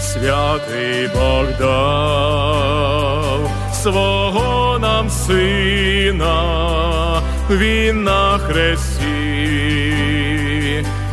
Святий 0.00 1.08
Бог 1.14 1.46
дав 1.58 3.50
свого 3.82 4.78
нам 4.78 5.10
сина, 5.10 6.32
він 7.50 8.04
на 8.04 8.38
хресті 8.38 9.04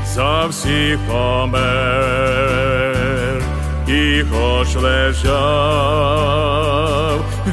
за 0.06 0.46
всіх 0.46 1.00
помер, 1.08 2.81
і 4.02 4.26
хоч 4.32 4.76
лежав 4.76 6.02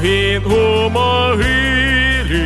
він 0.01 0.45
у 0.45 0.89
могилі, 0.89 2.43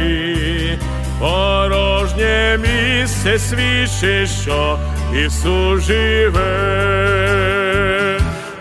порожнє 1.19 2.57
місце 2.57 3.39
свідчить, 3.39 4.29
що 4.41 4.79
Ісус 5.25 5.83
живе. 5.83 6.39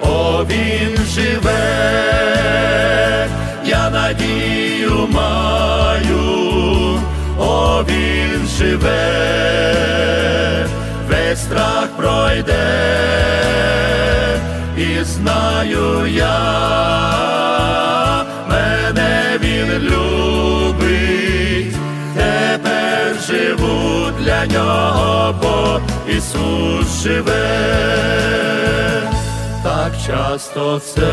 О, 0.00 0.44
він 0.50 0.98
живе, 1.06 1.58
я 3.64 3.90
надію 3.90 5.08
маю, 5.10 7.00
о, 7.38 7.84
він 7.88 8.46
живе, 8.58 8.96
весь 11.08 11.40
страх 11.40 11.88
пройде, 11.96 12.92
і 14.76 15.04
знаю 15.04 16.06
я, 16.06 16.38
мене 18.48 19.38
він 19.40 19.68
любить, 19.78 21.76
тепер 22.14 23.16
живу 23.26 24.10
для 24.20 24.46
нього, 24.46 25.34
бо 25.42 25.80
Ісус 26.12 27.02
живе. 27.02 27.72
Так 29.62 29.92
часто 30.06 30.76
все 30.76 31.12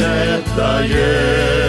не 0.00 0.38
дає, 0.56 1.59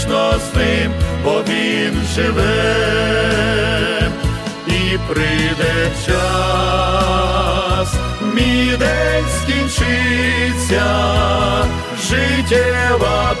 вічно 0.00 0.32
з 0.38 0.56
ним, 0.56 0.92
бо 1.24 1.42
Він 1.48 2.02
живе. 2.14 2.76
І 4.66 4.98
прийде 5.08 5.90
час, 6.06 7.94
мій 8.34 8.76
день 8.78 9.24
скінчиться, 9.42 10.86
життєва 12.08 13.36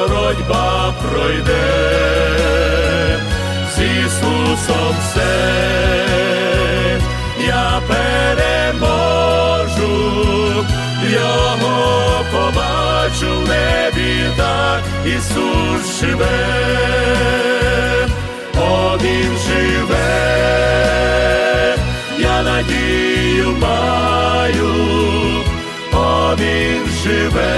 боротьба 0.00 0.94
пройде, 1.02 1.68
з 3.76 3.78
Ісусом 3.82 4.94
все 5.00 5.32
я 7.46 7.80
переможу, 7.88 8.99
побачу 13.20 13.40
в 13.40 13.48
небі, 13.48 14.24
так 14.36 14.82
Ісус 15.06 16.00
живе. 16.00 16.26
О, 18.58 18.98
він 19.02 19.36
живе, 19.48 19.96
я 22.18 22.42
надію 22.42 23.56
маю, 23.60 24.74
о, 25.92 26.34
він 26.40 26.86
живе, 27.02 27.52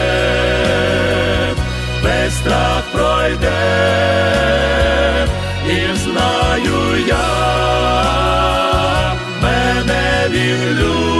весь 2.02 2.34
страх 2.34 2.82
пройде, 2.92 3.48
і 5.66 5.96
знаю 5.96 7.06
я, 7.06 7.28
мене 9.42 10.28
він 10.30 10.78
любить, 10.78 11.11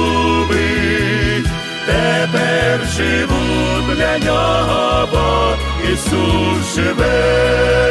тепер 1.86 2.86
живу 2.86 3.94
для 3.94 4.18
нього, 4.18 5.08
бо 5.12 5.56
Ісус 5.92 6.74
живе 6.74 7.82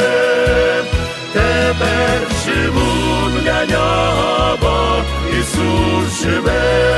тепер 1.34 2.28
живу 2.46 3.42
для 3.44 3.66
нього, 3.66 4.58
бо 4.62 5.04
Ісус 5.40 6.22
живе. 6.24 6.92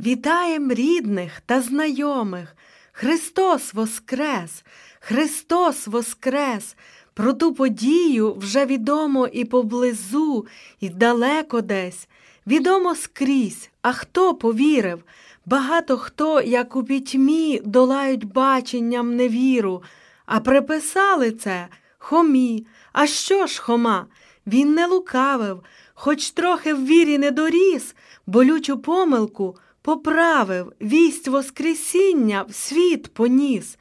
Вітаєм 0.00 0.72
рідних 0.72 1.40
та 1.46 1.60
знайомих. 1.60 2.56
Христос 2.92 3.74
Воскрес! 3.74 4.64
Христос 5.00 5.86
Воскрес! 5.86 6.76
Про 7.14 7.32
ту 7.32 7.54
подію 7.54 8.34
вже 8.34 8.66
відомо 8.66 9.26
і 9.26 9.44
поблизу, 9.44 10.46
і 10.80 10.88
далеко 10.88 11.60
десь. 11.60 12.08
Відомо 12.46 12.94
скрізь, 12.94 13.70
а 13.82 13.92
хто 13.92 14.34
повірив? 14.34 15.02
Багато 15.46 15.98
хто, 15.98 16.40
як 16.40 16.76
у 16.76 16.84
пітьмі, 16.84 17.60
долають 17.64 18.24
баченням 18.24 19.16
невіру, 19.16 19.82
а 20.26 20.40
приписали 20.40 21.30
це 21.30 21.68
Хомі. 21.98 22.66
А 22.92 23.06
що 23.06 23.46
ж, 23.46 23.62
Хома? 23.62 24.06
Він 24.46 24.74
не 24.74 24.86
лукавив, 24.86 25.62
хоч 25.94 26.30
трохи 26.30 26.74
в 26.74 26.86
вірі 26.86 27.18
не 27.18 27.30
доріс, 27.30 27.94
болючу 28.26 28.78
помилку 28.78 29.56
поправив, 29.82 30.72
вість 30.80 31.28
Воскресіння 31.28 32.44
в 32.48 32.54
світ 32.54 33.14
поніс. 33.14 33.78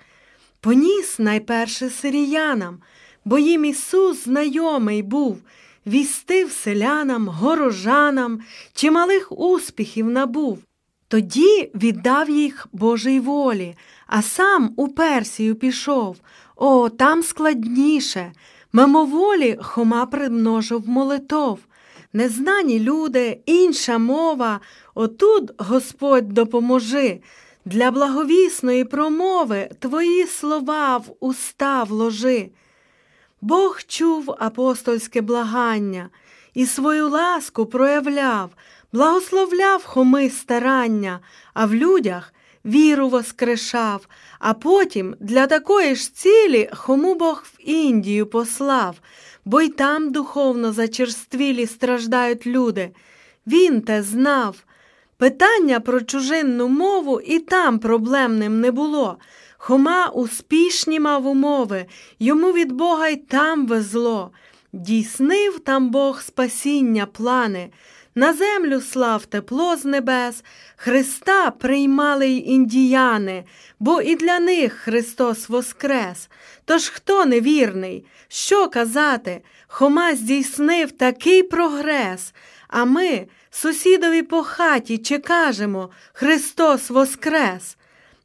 Поніс 0.59 1.19
найперше 1.19 1.89
сиріянам, 1.89 2.79
бо 3.25 3.39
їм 3.39 3.65
Ісус 3.65 4.23
знайомий 4.23 5.01
був, 5.01 5.41
вістив 5.87 6.51
селянам, 6.51 7.27
горожанам, 7.27 8.39
чималих 8.73 9.31
успіхів 9.31 10.09
набув. 10.09 10.59
Тоді 11.07 11.71
віддав 11.75 12.29
їх 12.29 12.67
Божій 12.71 13.19
волі, 13.19 13.75
а 14.07 14.21
сам 14.21 14.73
у 14.77 14.87
Персію 14.87 15.55
пішов. 15.55 16.17
О, 16.55 16.89
там 16.89 17.23
складніше. 17.23 18.31
Мимоволі 18.73 19.57
Хома 19.61 20.05
примножив 20.05 20.89
молитов. 20.89 21.59
Незнані 22.13 22.79
люди, 22.79 23.39
інша 23.45 23.97
мова, 23.97 24.59
отут 24.95 25.51
Господь 25.57 26.29
допоможи. 26.29 27.19
Для 27.65 27.91
благовісної 27.91 28.85
промови 28.85 29.69
твої 29.79 30.27
слова 30.27 30.97
в 30.97 31.15
уста 31.19 31.83
вложи. 31.83 32.49
Бог 33.41 33.83
чув 33.87 34.35
апостольське 34.39 35.21
благання 35.21 36.09
і 36.53 36.65
свою 36.65 37.09
ласку 37.09 37.65
проявляв, 37.65 38.49
благословляв 38.93 39.85
хоми 39.85 40.29
старання, 40.29 41.19
а 41.53 41.65
в 41.65 41.73
людях 41.73 42.33
віру 42.65 43.09
воскрешав, 43.09 44.07
а 44.39 44.53
потім 44.53 45.15
для 45.19 45.47
такої 45.47 45.95
ж 45.95 46.13
цілі 46.13 46.69
хому 46.73 47.15
Бог 47.15 47.43
в 47.45 47.69
Індію 47.69 48.25
послав, 48.25 48.95
бо 49.45 49.61
й 49.61 49.69
там 49.69 50.11
духовно 50.11 50.71
зачерствілі 50.73 51.67
страждають 51.67 52.47
люди. 52.47 52.91
Він 53.47 53.81
те 53.81 54.03
знав. 54.03 54.55
Питання 55.17 55.79
про 55.79 56.01
чужинну 56.01 56.67
мову 56.67 57.21
і 57.21 57.39
там 57.39 57.79
проблемним 57.79 58.61
не 58.61 58.71
було. 58.71 59.17
Хома 59.63 60.07
успішні 60.07 60.99
мав 60.99 61.27
умови, 61.27 61.85
йому 62.19 62.51
від 62.51 62.71
Бога 62.71 63.07
й 63.07 63.15
там 63.15 63.67
везло. 63.67 64.31
дійснив 64.73 65.59
там 65.59 65.89
Бог 65.89 66.21
спасіння 66.21 67.05
плани. 67.05 67.69
На 68.15 68.33
землю 68.33 68.81
слав 68.81 69.25
тепло 69.25 69.75
з 69.75 69.85
небес, 69.85 70.43
Христа 70.75 71.51
приймали 71.51 72.27
й 72.27 72.51
індіяни, 72.51 73.43
бо 73.79 74.01
і 74.01 74.15
для 74.15 74.39
них 74.39 74.73
Христос 74.73 75.49
воскрес. 75.49 76.29
Тож 76.65 76.89
хто 76.89 77.25
невірний, 77.25 78.05
що 78.27 78.69
казати? 78.69 79.41
Хома 79.67 80.15
здійснив 80.15 80.91
такий 80.91 81.43
прогрес, 81.43 82.33
а 82.67 82.85
ми 82.85 83.27
сусідові 83.51 84.21
по 84.21 84.43
хаті 84.43 84.97
чи 84.97 85.17
кажемо 85.17 85.89
Христос 86.13 86.89
воскрес. 86.89 87.77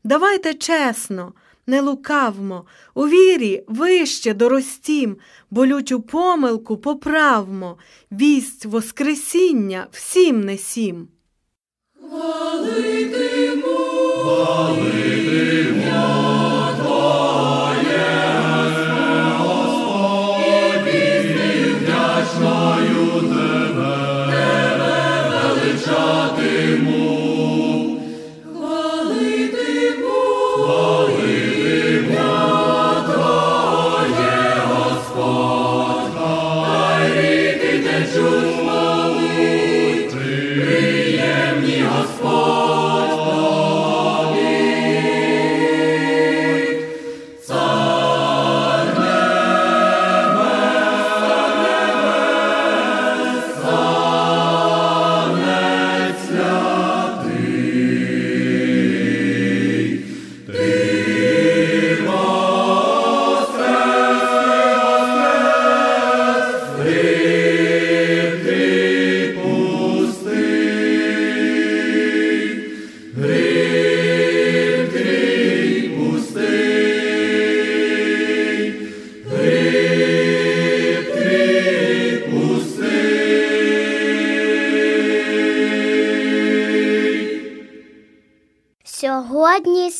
Давайте 0.06 0.54
чесно, 0.54 1.32
не 1.66 1.80
лукавмо, 1.80 2.64
у 2.94 3.08
вірі 3.08 3.64
вище 3.68 4.34
доростім, 4.34 5.16
болючу 5.50 6.00
помилку 6.00 6.76
поправмо, 6.76 7.78
вість 8.12 8.66
Воскресіння 8.66 9.86
всім 9.90 10.40
несім. 10.40 11.08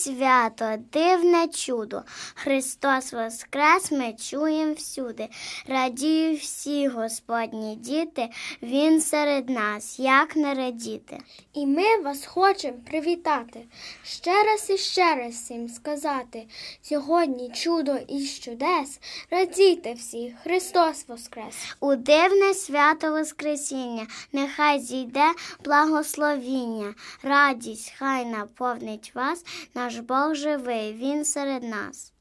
Сьогодні 0.06 0.25
свято, 0.46 0.82
дивне 0.92 1.48
чудо. 1.48 2.02
Христос 2.34 3.12
Воскрес 3.12 3.92
ми 3.92 4.12
чуєм 4.12 4.74
всюди. 4.74 5.28
Радіють 5.68 6.40
всі 6.40 6.88
Господні 6.88 7.76
діти, 7.76 8.28
Він 8.62 9.00
серед 9.00 9.48
нас, 9.48 9.98
як 9.98 10.36
не 10.36 10.54
радіти. 10.54 11.18
І 11.54 11.66
ми 11.66 11.96
вас 11.96 12.26
хочемо 12.26 12.78
привітати, 12.90 13.60
ще 14.04 14.42
раз 14.42 14.70
і 14.70 14.78
ще 14.78 15.14
раз 15.14 15.34
всім 15.34 15.68
сказати. 15.68 16.46
Сьогодні 16.82 17.50
чудо 17.50 17.96
і 18.08 18.26
чудес, 18.28 19.00
радійте 19.30 19.92
всі, 19.92 20.34
Христос 20.42 21.04
Воскрес! 21.08 21.74
У 21.80 21.96
дивне 21.96 22.54
свято 22.54 23.10
Воскресіння, 23.10 24.06
нехай 24.32 24.80
зійде 24.80 25.26
благословіння, 25.64 26.94
радість 27.22 27.92
хай 27.98 28.24
наповнить 28.24 29.14
вас, 29.14 29.44
наш 29.74 29.96
Бог 29.96 30.35
живий, 30.36 30.92
Він 30.92 31.24
серед 31.24 31.62
нас. 31.62 32.12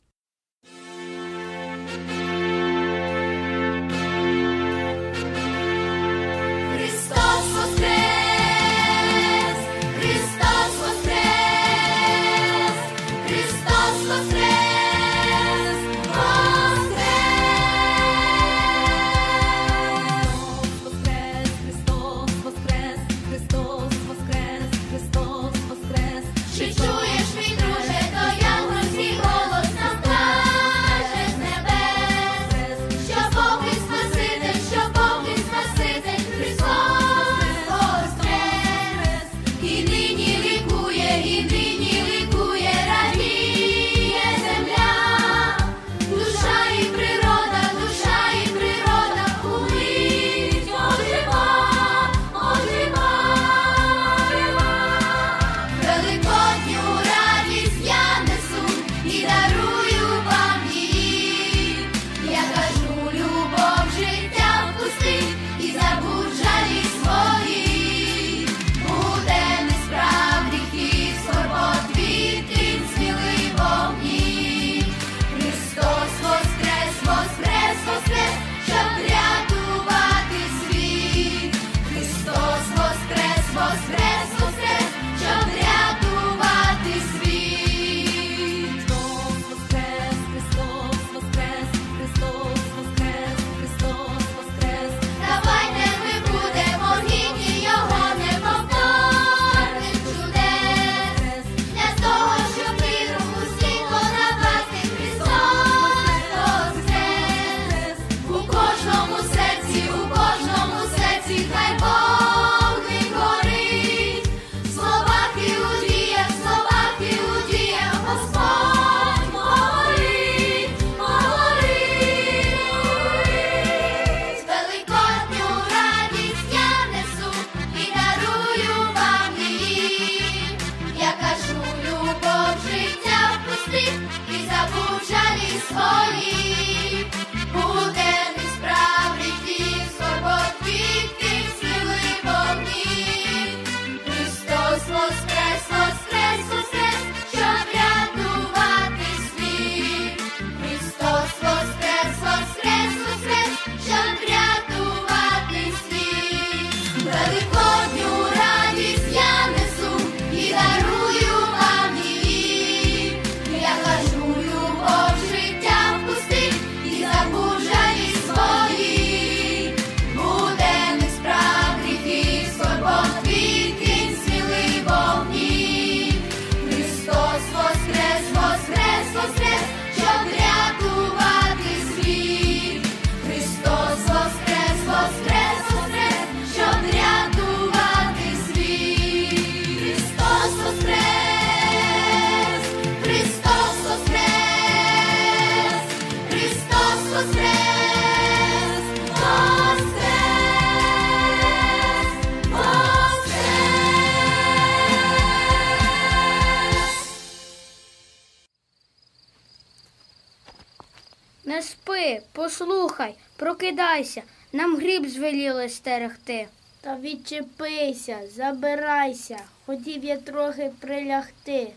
Послухай, 212.32 213.16
прокидайся, 213.36 214.22
нам 214.54 214.76
гріб 214.76 215.10
звеліли 215.10 215.70
стерегти. 215.70 216.48
Та 216.82 216.96
відчепися, 216.96 218.20
забирайся, 218.36 219.40
хотів 219.66 220.06
я 220.06 220.18
трохи 220.18 220.72
прилягти. 220.80 221.72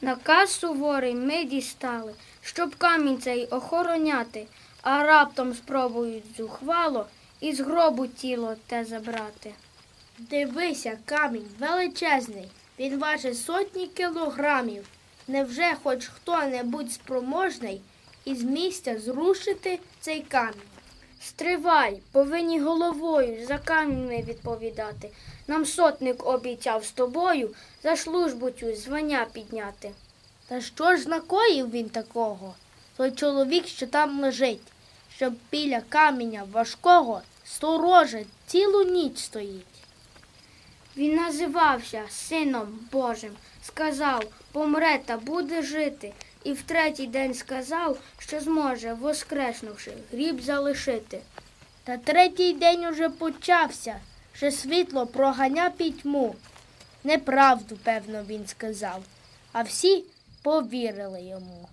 Наказ 0.00 0.50
суворий 0.50 1.14
ми 1.14 1.44
дістали, 1.44 2.14
щоб 2.42 2.76
камінь 2.76 3.18
цей 3.18 3.46
охороняти, 3.46 4.46
а 4.82 5.04
раптом 5.04 5.54
спробують 5.54 6.36
зухвало 6.36 7.06
із 7.40 7.60
гробу 7.60 8.06
тіло 8.06 8.56
те 8.66 8.84
забрати. 8.84 9.52
Дивися, 10.18 10.98
камінь 11.04 11.48
величезний, 11.58 12.48
він 12.78 12.98
важить 12.98 13.38
сотні 13.38 13.86
кілограмів. 13.86 14.84
Невже 15.28 15.74
хоч 15.82 16.06
хто-небудь 16.06 16.92
спроможний 16.92 17.80
із 18.24 18.42
місця 18.42 18.98
зрушити 18.98 19.78
цей 20.00 20.20
камінь? 20.20 20.62
Стривай, 21.22 22.00
повинні 22.12 22.60
головою 22.60 23.46
за 23.46 23.58
камінь 23.58 24.24
відповідати. 24.24 25.10
Нам 25.46 25.66
сотник 25.66 26.26
обіцяв 26.26 26.84
з 26.84 26.90
тобою 26.90 27.54
за 27.82 27.96
службу 27.96 28.50
цю 28.50 28.74
звання 28.74 29.26
підняти. 29.32 29.90
Та 30.48 30.60
що 30.60 30.96
ж 30.96 31.08
накоїв 31.08 31.70
він 31.70 31.88
такого? 31.88 32.54
Той 32.96 33.10
чоловік, 33.10 33.66
що 33.66 33.86
там 33.86 34.20
лежить, 34.20 34.72
щоб 35.16 35.34
біля 35.50 35.80
каменя 35.88 36.46
важкого 36.52 37.22
сторожа 37.44 38.18
цілу 38.46 38.84
ніч 38.84 39.18
стоїть. 39.18 39.64
Він 40.96 41.14
називався 41.14 42.02
Сином 42.10 42.78
Божим, 42.92 43.32
сказав, 43.64 44.24
помре 44.52 44.98
та 45.04 45.16
буде 45.16 45.62
жити, 45.62 46.12
і 46.44 46.52
в 46.52 46.62
третій 46.62 47.06
день 47.06 47.34
сказав, 47.34 47.98
що 48.18 48.40
зможе, 48.40 48.92
воскреснувши, 48.92 49.92
гріб 50.12 50.40
залишити. 50.40 51.20
Та 51.84 51.96
третій 51.96 52.52
день 52.52 52.84
уже 52.84 53.08
почався, 53.08 53.96
що 54.32 54.50
світло 54.50 55.06
проганя 55.06 55.70
пітьму. 55.70 56.34
Неправду, 57.04 57.76
певно, 57.82 58.24
він 58.28 58.46
сказав, 58.46 59.02
а 59.52 59.62
всі 59.62 60.04
повірили 60.42 61.22
йому. 61.22 61.68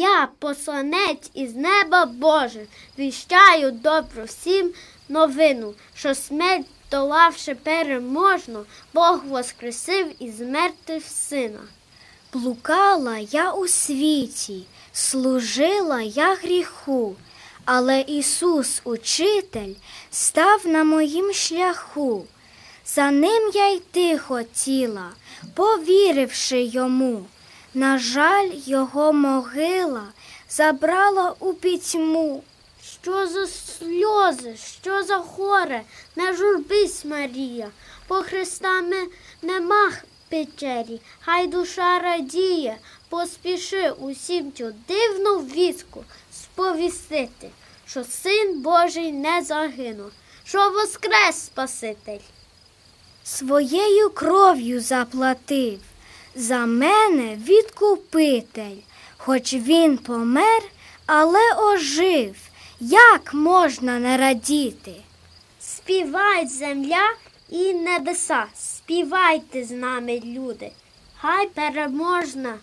Я, 0.00 0.28
посланець 0.38 1.30
із 1.34 1.54
неба 1.54 2.06
Боже, 2.06 2.66
віщаю 2.98 3.70
добру 3.70 4.24
всім 4.24 4.70
новину, 5.08 5.74
що 5.94 6.14
смерть 6.14 6.66
долавши 6.90 7.54
переможно, 7.54 8.64
Бог 8.94 9.24
воскресив 9.24 10.22
із 10.22 10.40
мертвих 10.40 11.06
сина. 11.06 11.58
Блукала 12.32 13.18
я 13.18 13.52
у 13.52 13.68
світі, 13.68 14.64
служила 14.92 16.00
я 16.00 16.34
гріху, 16.34 17.16
але 17.64 18.00
Ісус, 18.00 18.80
учитель, 18.84 19.74
став 20.10 20.66
на 20.66 20.84
моїм 20.84 21.32
шляху. 21.32 22.26
За 22.86 23.10
ним 23.10 23.50
я 23.54 23.72
йти 23.72 24.18
хотіла, 24.18 25.10
повіривши 25.54 26.62
йому. 26.62 27.24
На 27.74 27.98
жаль, 27.98 28.50
його 28.66 29.12
могила 29.12 30.04
забрала 30.48 31.34
у 31.38 31.54
пітьму. 31.54 32.42
Що 33.02 33.26
за 33.26 33.46
сльози, 33.46 34.56
що 34.82 35.04
за 35.04 35.16
горе, 35.16 35.82
не 36.16 36.32
журбись, 36.32 37.04
Марія, 37.04 37.70
бо 38.08 38.14
хрестами 38.14 39.06
нема 39.42 39.92
печері, 40.28 41.00
хай 41.20 41.46
душа 41.46 41.98
радіє, 41.98 42.76
поспіши 43.08 43.90
усім 43.90 44.52
цю 44.52 44.74
дивну 44.88 45.38
вістку 45.38 46.04
сповістити, 46.34 47.50
що 47.86 48.04
син 48.04 48.60
Божий 48.60 49.12
не 49.12 49.42
загинув, 49.42 50.10
що 50.44 50.70
воскрес 50.70 51.36
Спаситель. 51.44 52.20
Своєю 53.24 54.10
кров'ю 54.10 54.80
заплатив 54.80 55.78
за 56.34 56.66
мене 56.66 57.36
відкупитель, 57.36 58.76
хоч 59.16 59.54
він 59.54 59.98
помер, 59.98 60.62
але 61.06 61.54
ожив. 61.54 62.36
Як 62.80 63.34
можна 63.34 63.98
не 63.98 64.16
радіти? 64.16 64.94
Співають 65.60 66.50
земля 66.50 67.14
і 67.48 67.74
небеса, 67.74 68.44
співайте 68.56 69.64
з 69.64 69.70
нами, 69.70 70.20
люди. 70.24 70.72
Хай 71.20 71.46
переможна 71.46 72.58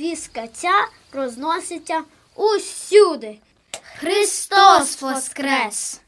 віска 0.00 0.46
ця 0.46 0.88
розноситься 1.12 2.02
усюди. 2.34 3.38
Христос 3.98 5.02
Воскрес! 5.02 6.01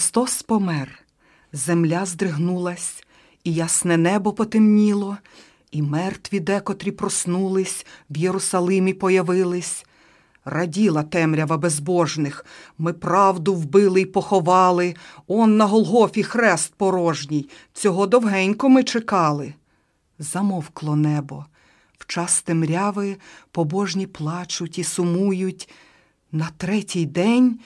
Христос 0.00 0.42
помер, 0.42 0.98
земля 1.52 2.06
здригнулась, 2.06 3.04
і 3.44 3.54
ясне 3.54 3.96
небо 3.96 4.32
потемніло, 4.32 5.16
і 5.70 5.82
мертві 5.82 6.40
декотрі 6.40 6.90
проснулись, 6.90 7.86
в 8.10 8.16
Єрусалимі 8.16 8.94
появились. 8.94 9.86
Раділа 10.44 11.02
темрява 11.02 11.56
безбожних, 11.56 12.46
ми 12.78 12.92
правду 12.92 13.54
вбили 13.54 14.00
й 14.00 14.06
поховали, 14.06 14.94
он 15.26 15.56
на 15.56 15.66
Голгофі 15.66 16.22
хрест 16.22 16.74
порожній, 16.76 17.48
цього 17.72 18.06
довгенько 18.06 18.68
ми 18.68 18.84
чекали. 18.84 19.54
Замовкло 20.18 20.96
небо, 20.96 21.46
в 21.98 22.06
час 22.06 22.42
темряви 22.42 23.16
побожні 23.50 24.06
плачуть 24.06 24.78
і 24.78 24.84
сумують. 24.84 25.68
На 26.32 26.50
третій 26.56 27.06
день 27.06 27.58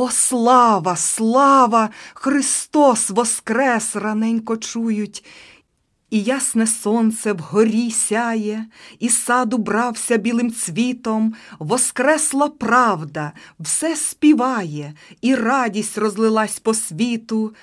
о 0.00 0.08
слава, 0.08 0.96
слава! 0.96 1.90
Христос 2.14 3.10
воскрес 3.10 3.96
раненько 3.96 4.56
чують. 4.56 5.24
І 6.10 6.22
ясне 6.22 6.66
сонце 6.66 7.32
вгорі 7.32 7.90
сяє, 7.90 8.66
і 8.98 9.08
сад 9.08 9.54
убрався 9.54 10.16
білим 10.16 10.52
цвітом, 10.52 11.34
воскресла 11.58 12.48
правда, 12.48 13.32
все 13.58 13.96
співає, 13.96 14.94
і 15.20 15.34
радість 15.34 15.98
розлилась 15.98 16.58
по 16.58 16.74
світу. 16.74 17.54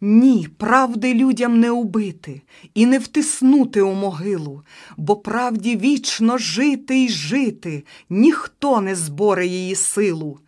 Ні, 0.00 0.48
правди 0.56 1.14
людям 1.14 1.60
не 1.60 1.70
убити 1.70 2.42
і 2.74 2.86
не 2.86 2.98
втиснути 2.98 3.82
у 3.82 3.92
могилу, 3.92 4.62
бо 4.96 5.16
правді 5.16 5.76
вічно 5.76 6.38
жити 6.38 6.96
й 6.96 7.08
жити, 7.08 7.84
ніхто 8.10 8.80
не 8.80 8.94
зборе 8.94 9.46
її 9.46 9.74
силу. 9.74 10.40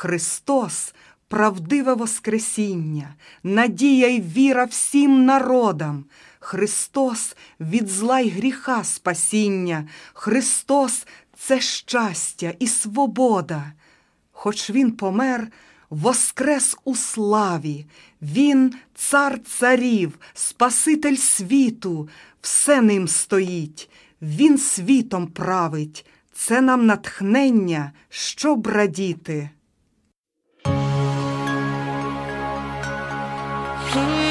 Христос 0.00 0.94
правдиве 1.28 1.94
Воскресіння, 1.94 3.14
надія 3.42 4.08
й 4.08 4.20
віра 4.20 4.64
всім 4.64 5.24
народам. 5.24 6.04
Христос 6.40 7.36
від 7.60 7.88
зла 7.88 8.20
й 8.20 8.30
гріха 8.30 8.84
спасіння, 8.84 9.88
Христос 10.12 11.06
це 11.38 11.60
щастя 11.60 12.54
і 12.58 12.66
свобода. 12.66 13.72
Хоч 14.32 14.70
Він 14.70 14.92
помер, 14.92 15.48
воскрес 15.90 16.76
у 16.84 16.96
славі, 16.96 17.86
Він 18.22 18.74
цар 18.94 19.40
царів, 19.44 20.18
Спаситель 20.34 21.16
світу, 21.16 22.08
все 22.40 22.80
ним 22.80 23.08
стоїть, 23.08 23.90
Він 24.22 24.58
світом 24.58 25.26
править, 25.26 26.06
це 26.32 26.60
нам 26.60 26.86
натхнення, 26.86 27.92
щоб 28.08 28.66
радіти. 28.66 29.50
Свято 33.90 34.27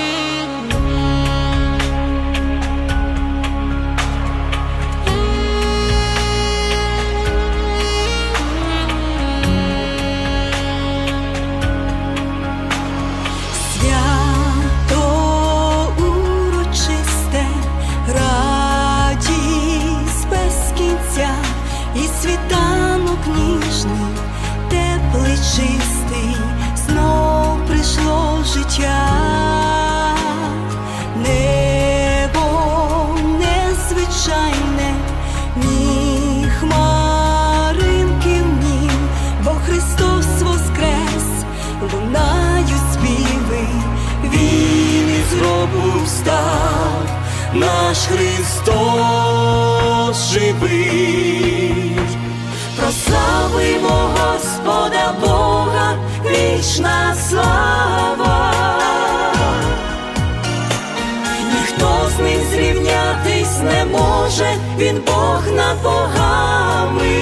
Христос 48.10 48.98
живий. 50.32 51.98
Прославимо 52.78 54.14
Господа 54.18 55.14
Бога, 55.22 55.96
вічна 56.26 57.16
слава. 57.30 58.54
Ніхто 61.54 62.10
з 62.18 62.20
ним 62.20 62.42
зрівнятись 62.52 63.60
не 63.64 63.86
може, 63.86 64.56
він 64.78 65.02
Бог 65.06 65.42
над 65.56 65.84
богами. 65.84 67.17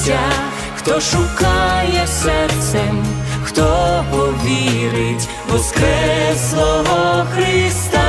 Життя, 0.00 0.32
хто 0.76 1.00
шукає 1.00 2.06
серцем, 2.06 3.04
хто 3.44 4.04
повірить 4.10 5.28
Воскреслого 5.48 7.26
Христа. 7.34 8.00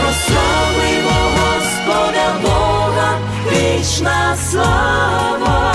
Прославимо 0.00 1.18
Господа 1.36 2.34
Бога, 2.42 3.18
вічна 3.52 4.36
слава. 4.50 5.74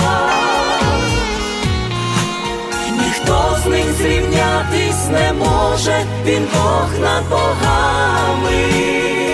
Ніхто 3.04 3.58
з 3.62 3.66
ним 3.66 3.86
зрівнятись 3.98 5.08
не 5.10 5.32
може, 5.32 6.04
він 6.24 6.46
Бог 6.54 6.88
над 7.00 7.28
богами. 7.30 9.25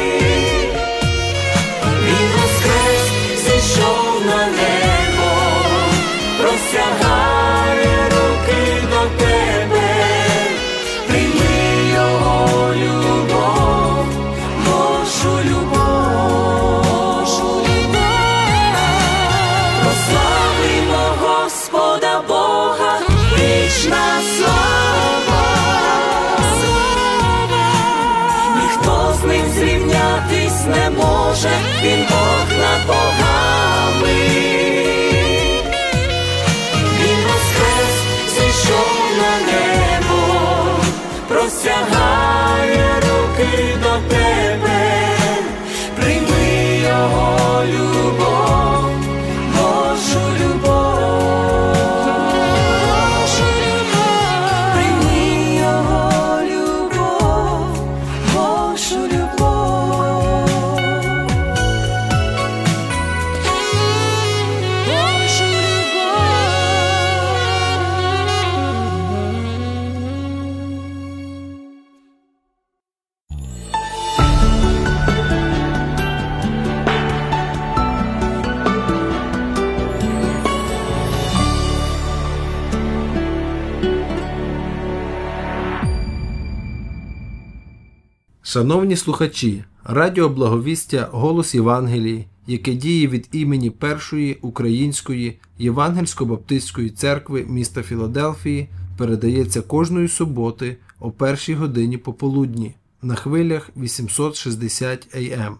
Шановні 88.53 88.97
слухачі, 88.97 89.65
Радіо 89.85 90.29
Благовістя 90.29 91.09
Голос 91.13 91.55
Євангелії, 91.55 92.27
яке 92.47 92.75
діє 92.75 93.09
від 93.09 93.29
імені 93.33 93.71
Першої 93.71 94.39
Української 94.43 95.39
Євангельсько-Баптистської 95.61 96.91
церкви 96.91 97.45
міста 97.49 97.83
Філадельфії, 97.83 98.69
передається 98.99 99.63
кожної 99.63 100.09
суботи 100.09 100.77
о 101.01 101.11
першій 101.11 101.55
годині 101.55 101.97
пополудні 101.97 102.75
на 103.03 103.15
хвилях 103.15 103.71
860 103.77 105.17
АМ. 105.17 105.59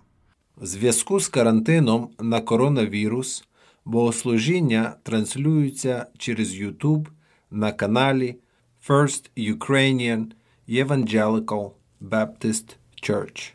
В 0.57 0.67
зв'язку 0.67 1.21
з 1.21 1.29
карантином 1.29 2.09
на 2.21 2.41
коронавірус 2.41 3.45
богослужіння 3.85 4.95
транслюються 5.03 6.07
через 6.19 6.55
YouTube 6.55 7.07
на 7.51 7.73
каналі 7.73 8.37
First 8.89 9.31
Ukrainian 9.37 10.25
Evangelical 10.69 11.71
Baptist 12.03 12.77
Church. 13.03 13.53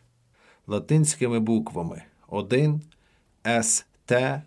Латинськими 0.67 1.39
буквами. 1.39 2.03
1 2.27 2.81
S 3.45 3.85
T 4.05 4.41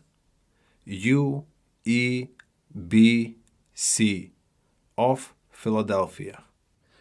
U 0.87 1.43
E 1.87 2.27
B 2.75 2.95
C 3.75 4.29
of 4.97 5.19
Philadelphia. 5.65 6.39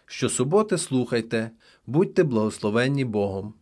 Щосуботи 0.06 0.78
слухайте, 0.78 1.52
будьте 1.88 2.24
благословенні 2.24 3.06
Богом. 3.06 3.54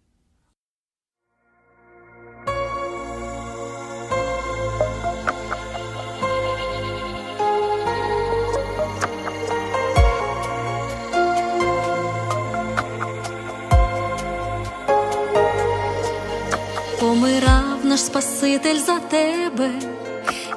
Наш 17.98 18.06
Спаситель 18.06 18.80
за 18.80 19.00
тебе, 19.00 19.70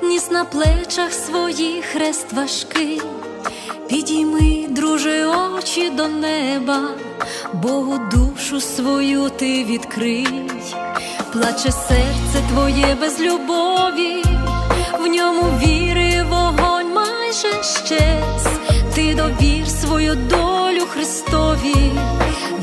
ніс 0.03 0.31
на 0.31 0.45
плечах 0.45 1.13
своїх 1.13 1.85
хрест 1.85 2.33
важкий. 2.33 3.01
Підійми, 3.89 4.67
друже, 4.69 5.27
очі 5.27 5.91
до 5.91 6.09
неба, 6.09 6.81
Богу 7.53 7.99
душу 8.13 8.61
свою 8.61 9.29
ти 9.31 9.65
відкрий, 9.65 10.51
плаче 11.33 11.73
серце 11.73 12.39
твоє 12.53 12.97
без 13.01 13.21
любові, 13.21 14.23
в 15.01 15.07
ньому 15.07 15.43
віри 15.43 16.23
вогонь 16.23 16.95
майже 16.95 17.63
щез, 17.63 18.47
ти 18.95 19.15
довір 19.15 19.69
свою 19.69 20.15
долю 20.15 20.87
Христові, 20.89 21.93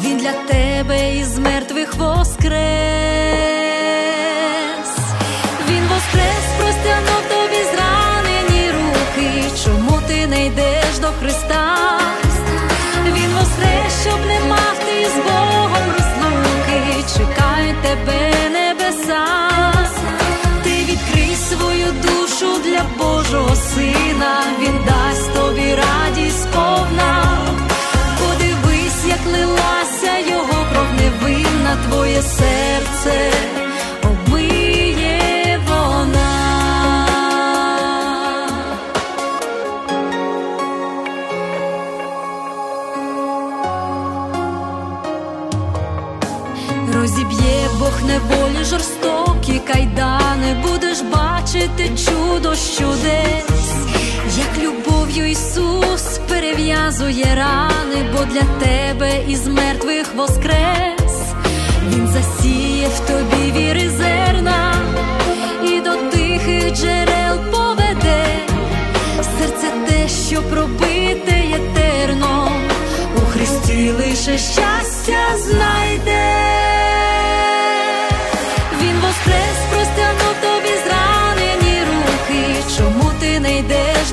Він 0.06 0.18
для 0.18 0.34
тебе 0.34 1.18
із 1.18 1.40
мертвих 1.40 1.96
воскрес. 1.96 3.57
До 11.08 11.14
Христа? 11.20 11.78
Він 13.06 13.32
воскрес, 13.40 14.02
щоб 14.02 14.20
не 14.28 14.40
мав 14.40 14.76
ти 14.86 15.06
з 15.10 15.16
Богом 15.16 15.86
розлуки. 15.92 17.04
Чекають 17.18 17.82
тебе 17.82 18.32
небеса. 18.52 19.26
Ти 20.64 20.70
відкрий 20.70 21.36
свою 21.36 21.88
душу 21.92 22.62
для 22.66 22.82
Божого 22.98 23.56
сина. 23.56 24.44
Він 24.62 24.80
дасть 24.88 25.34
тобі 25.34 25.76
радість 25.76 26.48
повна. 26.52 27.38
Подивись, 28.20 29.06
як 29.08 29.26
лилася 29.26 30.18
його 30.30 30.66
кров 30.72 30.88
невинна, 30.98 31.78
твоє 31.90 32.22
серце 32.22 33.32
бачити 51.88 52.12
чудо 52.12 52.56
чудес, 52.56 53.74
як 54.38 54.64
любов'ю 54.64 55.30
Ісус 55.30 56.20
перев'язує 56.30 57.36
рани, 57.36 58.06
бо 58.14 58.26
для 58.26 58.66
тебе 58.66 59.24
із 59.28 59.48
мертвих 59.48 60.16
воскрес, 60.16 61.22
Він 61.90 62.08
засіє 62.08 62.88
в 62.88 63.00
тобі 63.00 63.52
віри 63.52 63.90
зерна 63.90 64.74
і 65.64 65.82
до 65.82 65.96
тихих 66.12 66.74
джерел 66.74 67.38
поведе, 67.52 68.26
серце 69.40 69.68
те, 69.88 70.08
що 70.08 70.44
пробите 70.44 71.44
єтерно, 71.50 72.52
у 73.18 73.20
Христі 73.20 73.92
лише 73.92 74.38
щастя 74.38 75.38
знайде. 75.38 76.57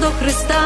До 0.05 0.11
Христа? 0.11 0.63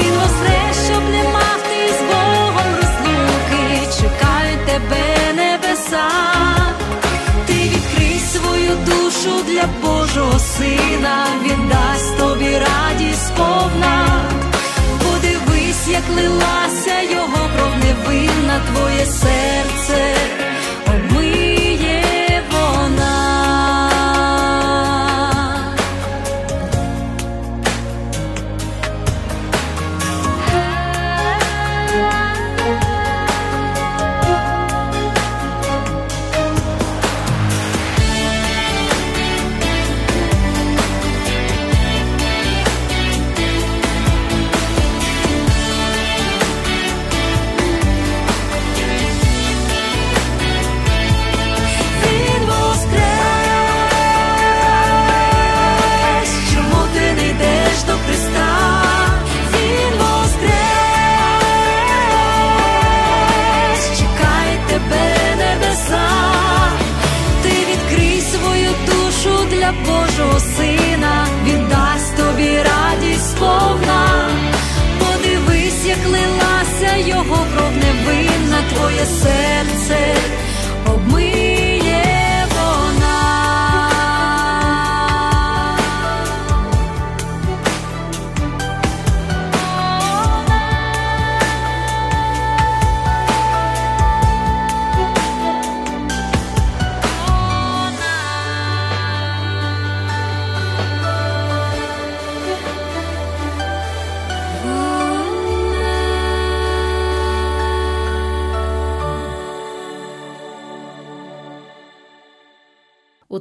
Він 0.00 0.14
воскрес, 0.20 0.76
щоб 0.86 1.02
не 1.10 1.22
мав 1.24 1.60
ти 1.68 1.92
з 1.98 2.00
Богом 2.10 2.68
розлуки. 2.76 3.64
Чекають 4.00 4.66
тебе 4.66 5.32
небеса. 5.34 6.08
Ти 7.46 7.52
відкрий 7.52 8.20
свою 8.32 8.70
душу 8.86 9.42
для 9.46 9.64
Божого 9.82 10.38
сина. 10.38 11.26
Він 11.44 11.68
дасть 11.68 12.18
тобі 12.18 12.58
радість 12.58 13.34
повна. 13.36 14.24
Подивись, 15.02 15.88
як 15.88 16.04
лилася 16.16 17.00
його 17.10 17.50
кров 17.56 17.72
невинна, 17.84 18.60
твоє 18.72 19.06
серце 19.06 20.37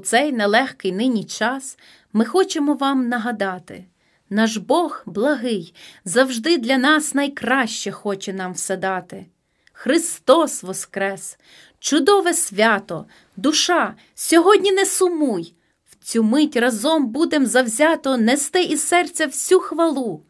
цей 0.07 0.31
нелегкий 0.31 0.91
нині 0.91 1.23
час 1.23 1.77
ми 2.13 2.25
хочемо 2.25 2.73
вам 2.73 3.09
нагадати. 3.09 3.85
Наш 4.29 4.57
Бог 4.57 5.03
благий, 5.05 5.73
завжди 6.05 6.57
для 6.57 6.77
нас 6.77 7.13
найкраще 7.13 7.91
хоче 7.91 8.33
нам 8.33 8.53
все 8.53 8.77
дати. 8.77 9.25
Христос 9.73 10.63
Воскрес! 10.63 11.37
Чудове 11.79 12.33
свято, 12.33 13.05
душа, 13.37 13.95
сьогодні 14.15 14.71
не 14.71 14.85
сумуй. 14.85 15.53
В 15.89 16.05
цю 16.05 16.23
мить 16.23 16.57
разом 16.57 17.07
будем 17.07 17.45
завзято 17.45 18.17
нести 18.17 18.63
із 18.63 18.87
серця 18.87 19.25
всю 19.25 19.59
хвалу. 19.59 20.23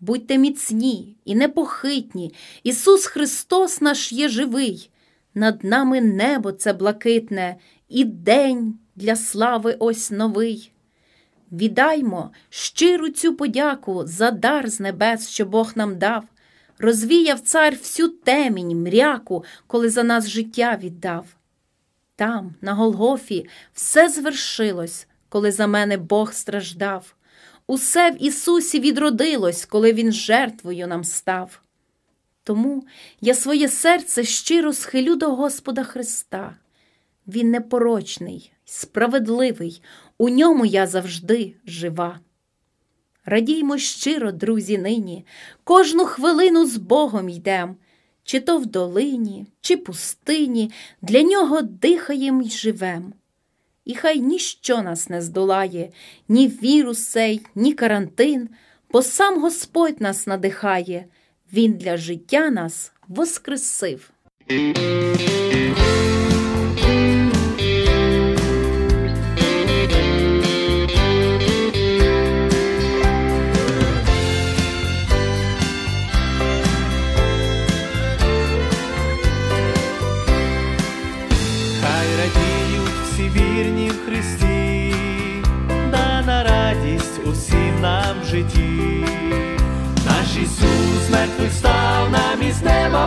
Будьте 0.00 0.38
міцні 0.38 1.16
і 1.24 1.34
непохитні, 1.34 2.34
Ісус 2.62 3.06
Христос 3.06 3.80
наш 3.80 4.12
є 4.12 4.28
живий. 4.28 4.90
Над 5.34 5.64
нами 5.64 6.00
небо 6.00 6.52
це 6.52 6.72
блакитне, 6.72 7.56
і 7.88 8.04
день 8.04 8.78
для 8.96 9.16
слави 9.16 9.76
ось 9.78 10.10
новий. 10.10 10.72
Віддаймо 11.52 12.30
щиру 12.50 13.08
цю 13.08 13.34
подяку 13.34 14.06
за 14.06 14.30
дар 14.30 14.68
з 14.68 14.80
небес, 14.80 15.28
що 15.28 15.46
Бог 15.46 15.72
нам 15.74 15.98
дав, 15.98 16.24
розвіяв 16.78 17.40
цар 17.40 17.72
всю 17.74 18.08
темінь, 18.08 18.82
мряку, 18.82 19.44
коли 19.66 19.90
за 19.90 20.02
нас 20.02 20.28
життя 20.28 20.78
віддав. 20.82 21.26
Там, 22.16 22.54
на 22.60 22.74
Голгофі, 22.74 23.48
все 23.74 24.08
звершилось, 24.08 25.06
коли 25.28 25.52
за 25.52 25.66
мене 25.66 25.96
Бог 25.96 26.32
страждав. 26.32 27.14
Усе 27.66 28.10
в 28.10 28.22
Ісусі 28.22 28.80
відродилось, 28.80 29.64
коли 29.64 29.92
Він 29.92 30.12
жертвою 30.12 30.86
нам 30.86 31.04
став. 31.04 31.60
Тому 32.42 32.86
я 33.20 33.34
своє 33.34 33.68
серце 33.68 34.24
щиро 34.24 34.72
схилю 34.72 35.16
до 35.16 35.34
Господа 35.34 35.84
Христа. 35.84 36.56
Він 37.26 37.50
непорочний, 37.50 38.52
справедливий, 38.66 39.82
у 40.18 40.28
ньому 40.28 40.66
я 40.66 40.86
завжди 40.86 41.54
жива. 41.66 42.20
Радіймо 43.24 43.78
щиро, 43.78 44.32
друзі, 44.32 44.78
нині, 44.78 45.26
кожну 45.64 46.04
хвилину 46.04 46.66
з 46.66 46.76
Богом 46.76 47.28
йдем, 47.28 47.76
чи 48.24 48.40
то 48.40 48.58
в 48.58 48.66
долині, 48.66 49.46
чи 49.60 49.76
пустині, 49.76 50.72
для 51.02 51.22
нього 51.22 51.62
дихаєм 51.62 52.42
й 52.42 52.50
живем. 52.50 53.12
І 53.84 53.94
хай 53.94 54.20
ніщо 54.20 54.82
нас 54.82 55.08
не 55.08 55.22
здолає, 55.22 55.90
ні 56.28 56.48
вірус 56.48 57.06
цей, 57.06 57.46
ні 57.54 57.72
карантин, 57.72 58.48
бо 58.90 59.02
сам 59.02 59.40
Господь 59.40 60.00
нас 60.00 60.26
надихає, 60.26 61.06
Він 61.52 61.72
для 61.72 61.96
життя 61.96 62.50
нас 62.50 62.92
воскресив. 63.08 64.10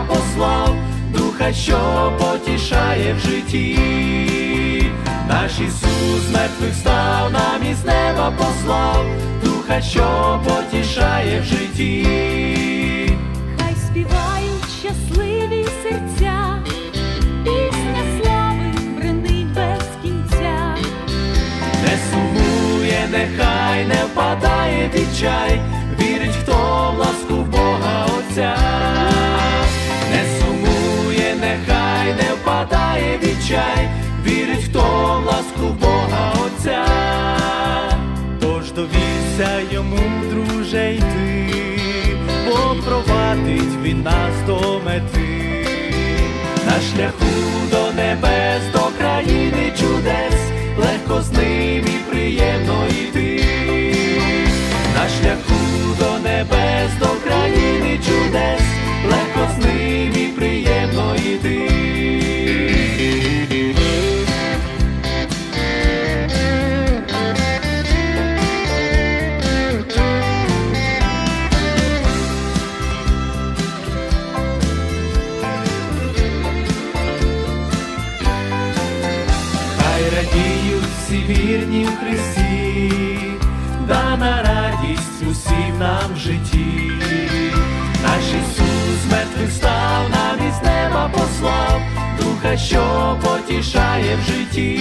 Послав, 0.08 0.76
духа, 1.12 1.52
що 1.52 2.12
потішає 2.18 3.14
в 3.14 3.18
житті. 3.18 3.78
Наш 5.28 5.52
Ісус 5.52 6.32
мертвих 6.32 6.74
став, 6.74 7.32
нам 7.32 7.70
із 7.70 7.84
неба 7.84 8.32
послав, 8.38 9.04
духа, 9.44 9.80
що 9.80 10.40
потішає 10.44 11.40
в 11.40 11.44
житті. 11.44 12.06
Хай 13.58 13.74
співають 13.74 14.70
щасливі 14.80 15.66
серця, 15.82 16.62
пісня 17.44 18.02
слави 18.22 18.72
бренить 18.96 19.54
без 19.54 19.84
кінця. 20.02 20.76
Не 21.84 21.98
сумує, 22.10 23.08
нехай 23.10 23.84
не 23.84 24.04
впадає 24.04 24.90
відчай, 24.94 25.60
вірить, 26.00 26.36
хто 26.42 26.52
в 26.96 26.98
ласку 26.98 27.34
Бога 27.34 28.06
Отця. 28.18 28.56
Впадає 33.00 33.18
відчай, 33.22 33.88
вірить, 34.26 34.64
хто 34.64 34.80
в 34.80 35.26
ласку 35.26 35.74
Бога 35.80 36.32
Отця. 36.46 36.86
Тож 38.40 38.72
довірся 38.72 39.60
йому, 39.72 39.98
друже, 40.30 40.94
йти, 40.94 41.54
бо 42.46 42.76
провадить 42.86 43.82
він 43.82 44.02
нас 44.02 44.34
до 44.46 44.80
мети. 44.84 45.66
На 46.66 46.72
шляху 46.72 47.26
до 47.70 47.92
небес, 47.92 48.62
до 48.72 48.90
країни 48.98 49.72
чудес, 49.80 50.40
легко 50.78 51.22
з 51.22 51.32
ним 51.32 51.84
і 51.86 52.10
приємно 52.10 52.86
йти. 52.88 53.44
На 54.94 55.08
шляху 55.08 55.60
до 55.98 56.28
небес, 56.28 56.90
до 57.00 57.06
країни 57.06 58.00
чудес, 58.06 58.62
Мертвих 89.40 89.56
став, 89.56 90.10
нам 90.10 90.48
із 90.48 90.62
неба 90.62 91.10
послав, 91.12 91.80
духа, 92.20 92.56
що 92.56 93.16
потішає 93.22 94.16
в 94.16 94.20
житті. 94.20 94.80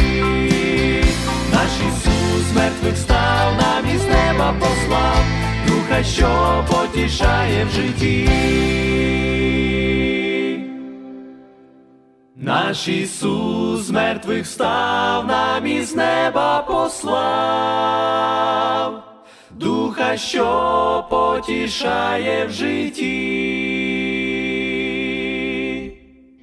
Наш 1.53 1.69
Ісус 1.87 2.53
мертвих 2.55 2.97
став, 2.97 3.53
нам 3.61 3.95
із 3.95 4.05
неба 4.05 4.55
послав, 4.59 5.23
духа, 5.67 6.03
що 6.03 6.65
потішає 6.71 7.65
в 7.65 7.69
житті. 7.69 8.29
Наш 12.35 12.87
Ісус 12.87 13.89
мертвих 13.89 14.47
став, 14.47 15.27
нам 15.27 15.67
із 15.67 15.95
неба 15.95 16.61
послав, 16.61 17.13
духа, 19.51 20.17
що 20.17 21.05
потішає 21.09 22.45
в 22.45 22.51
житті. 22.51 23.78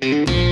Thank 0.07 0.31
you. 0.31 0.46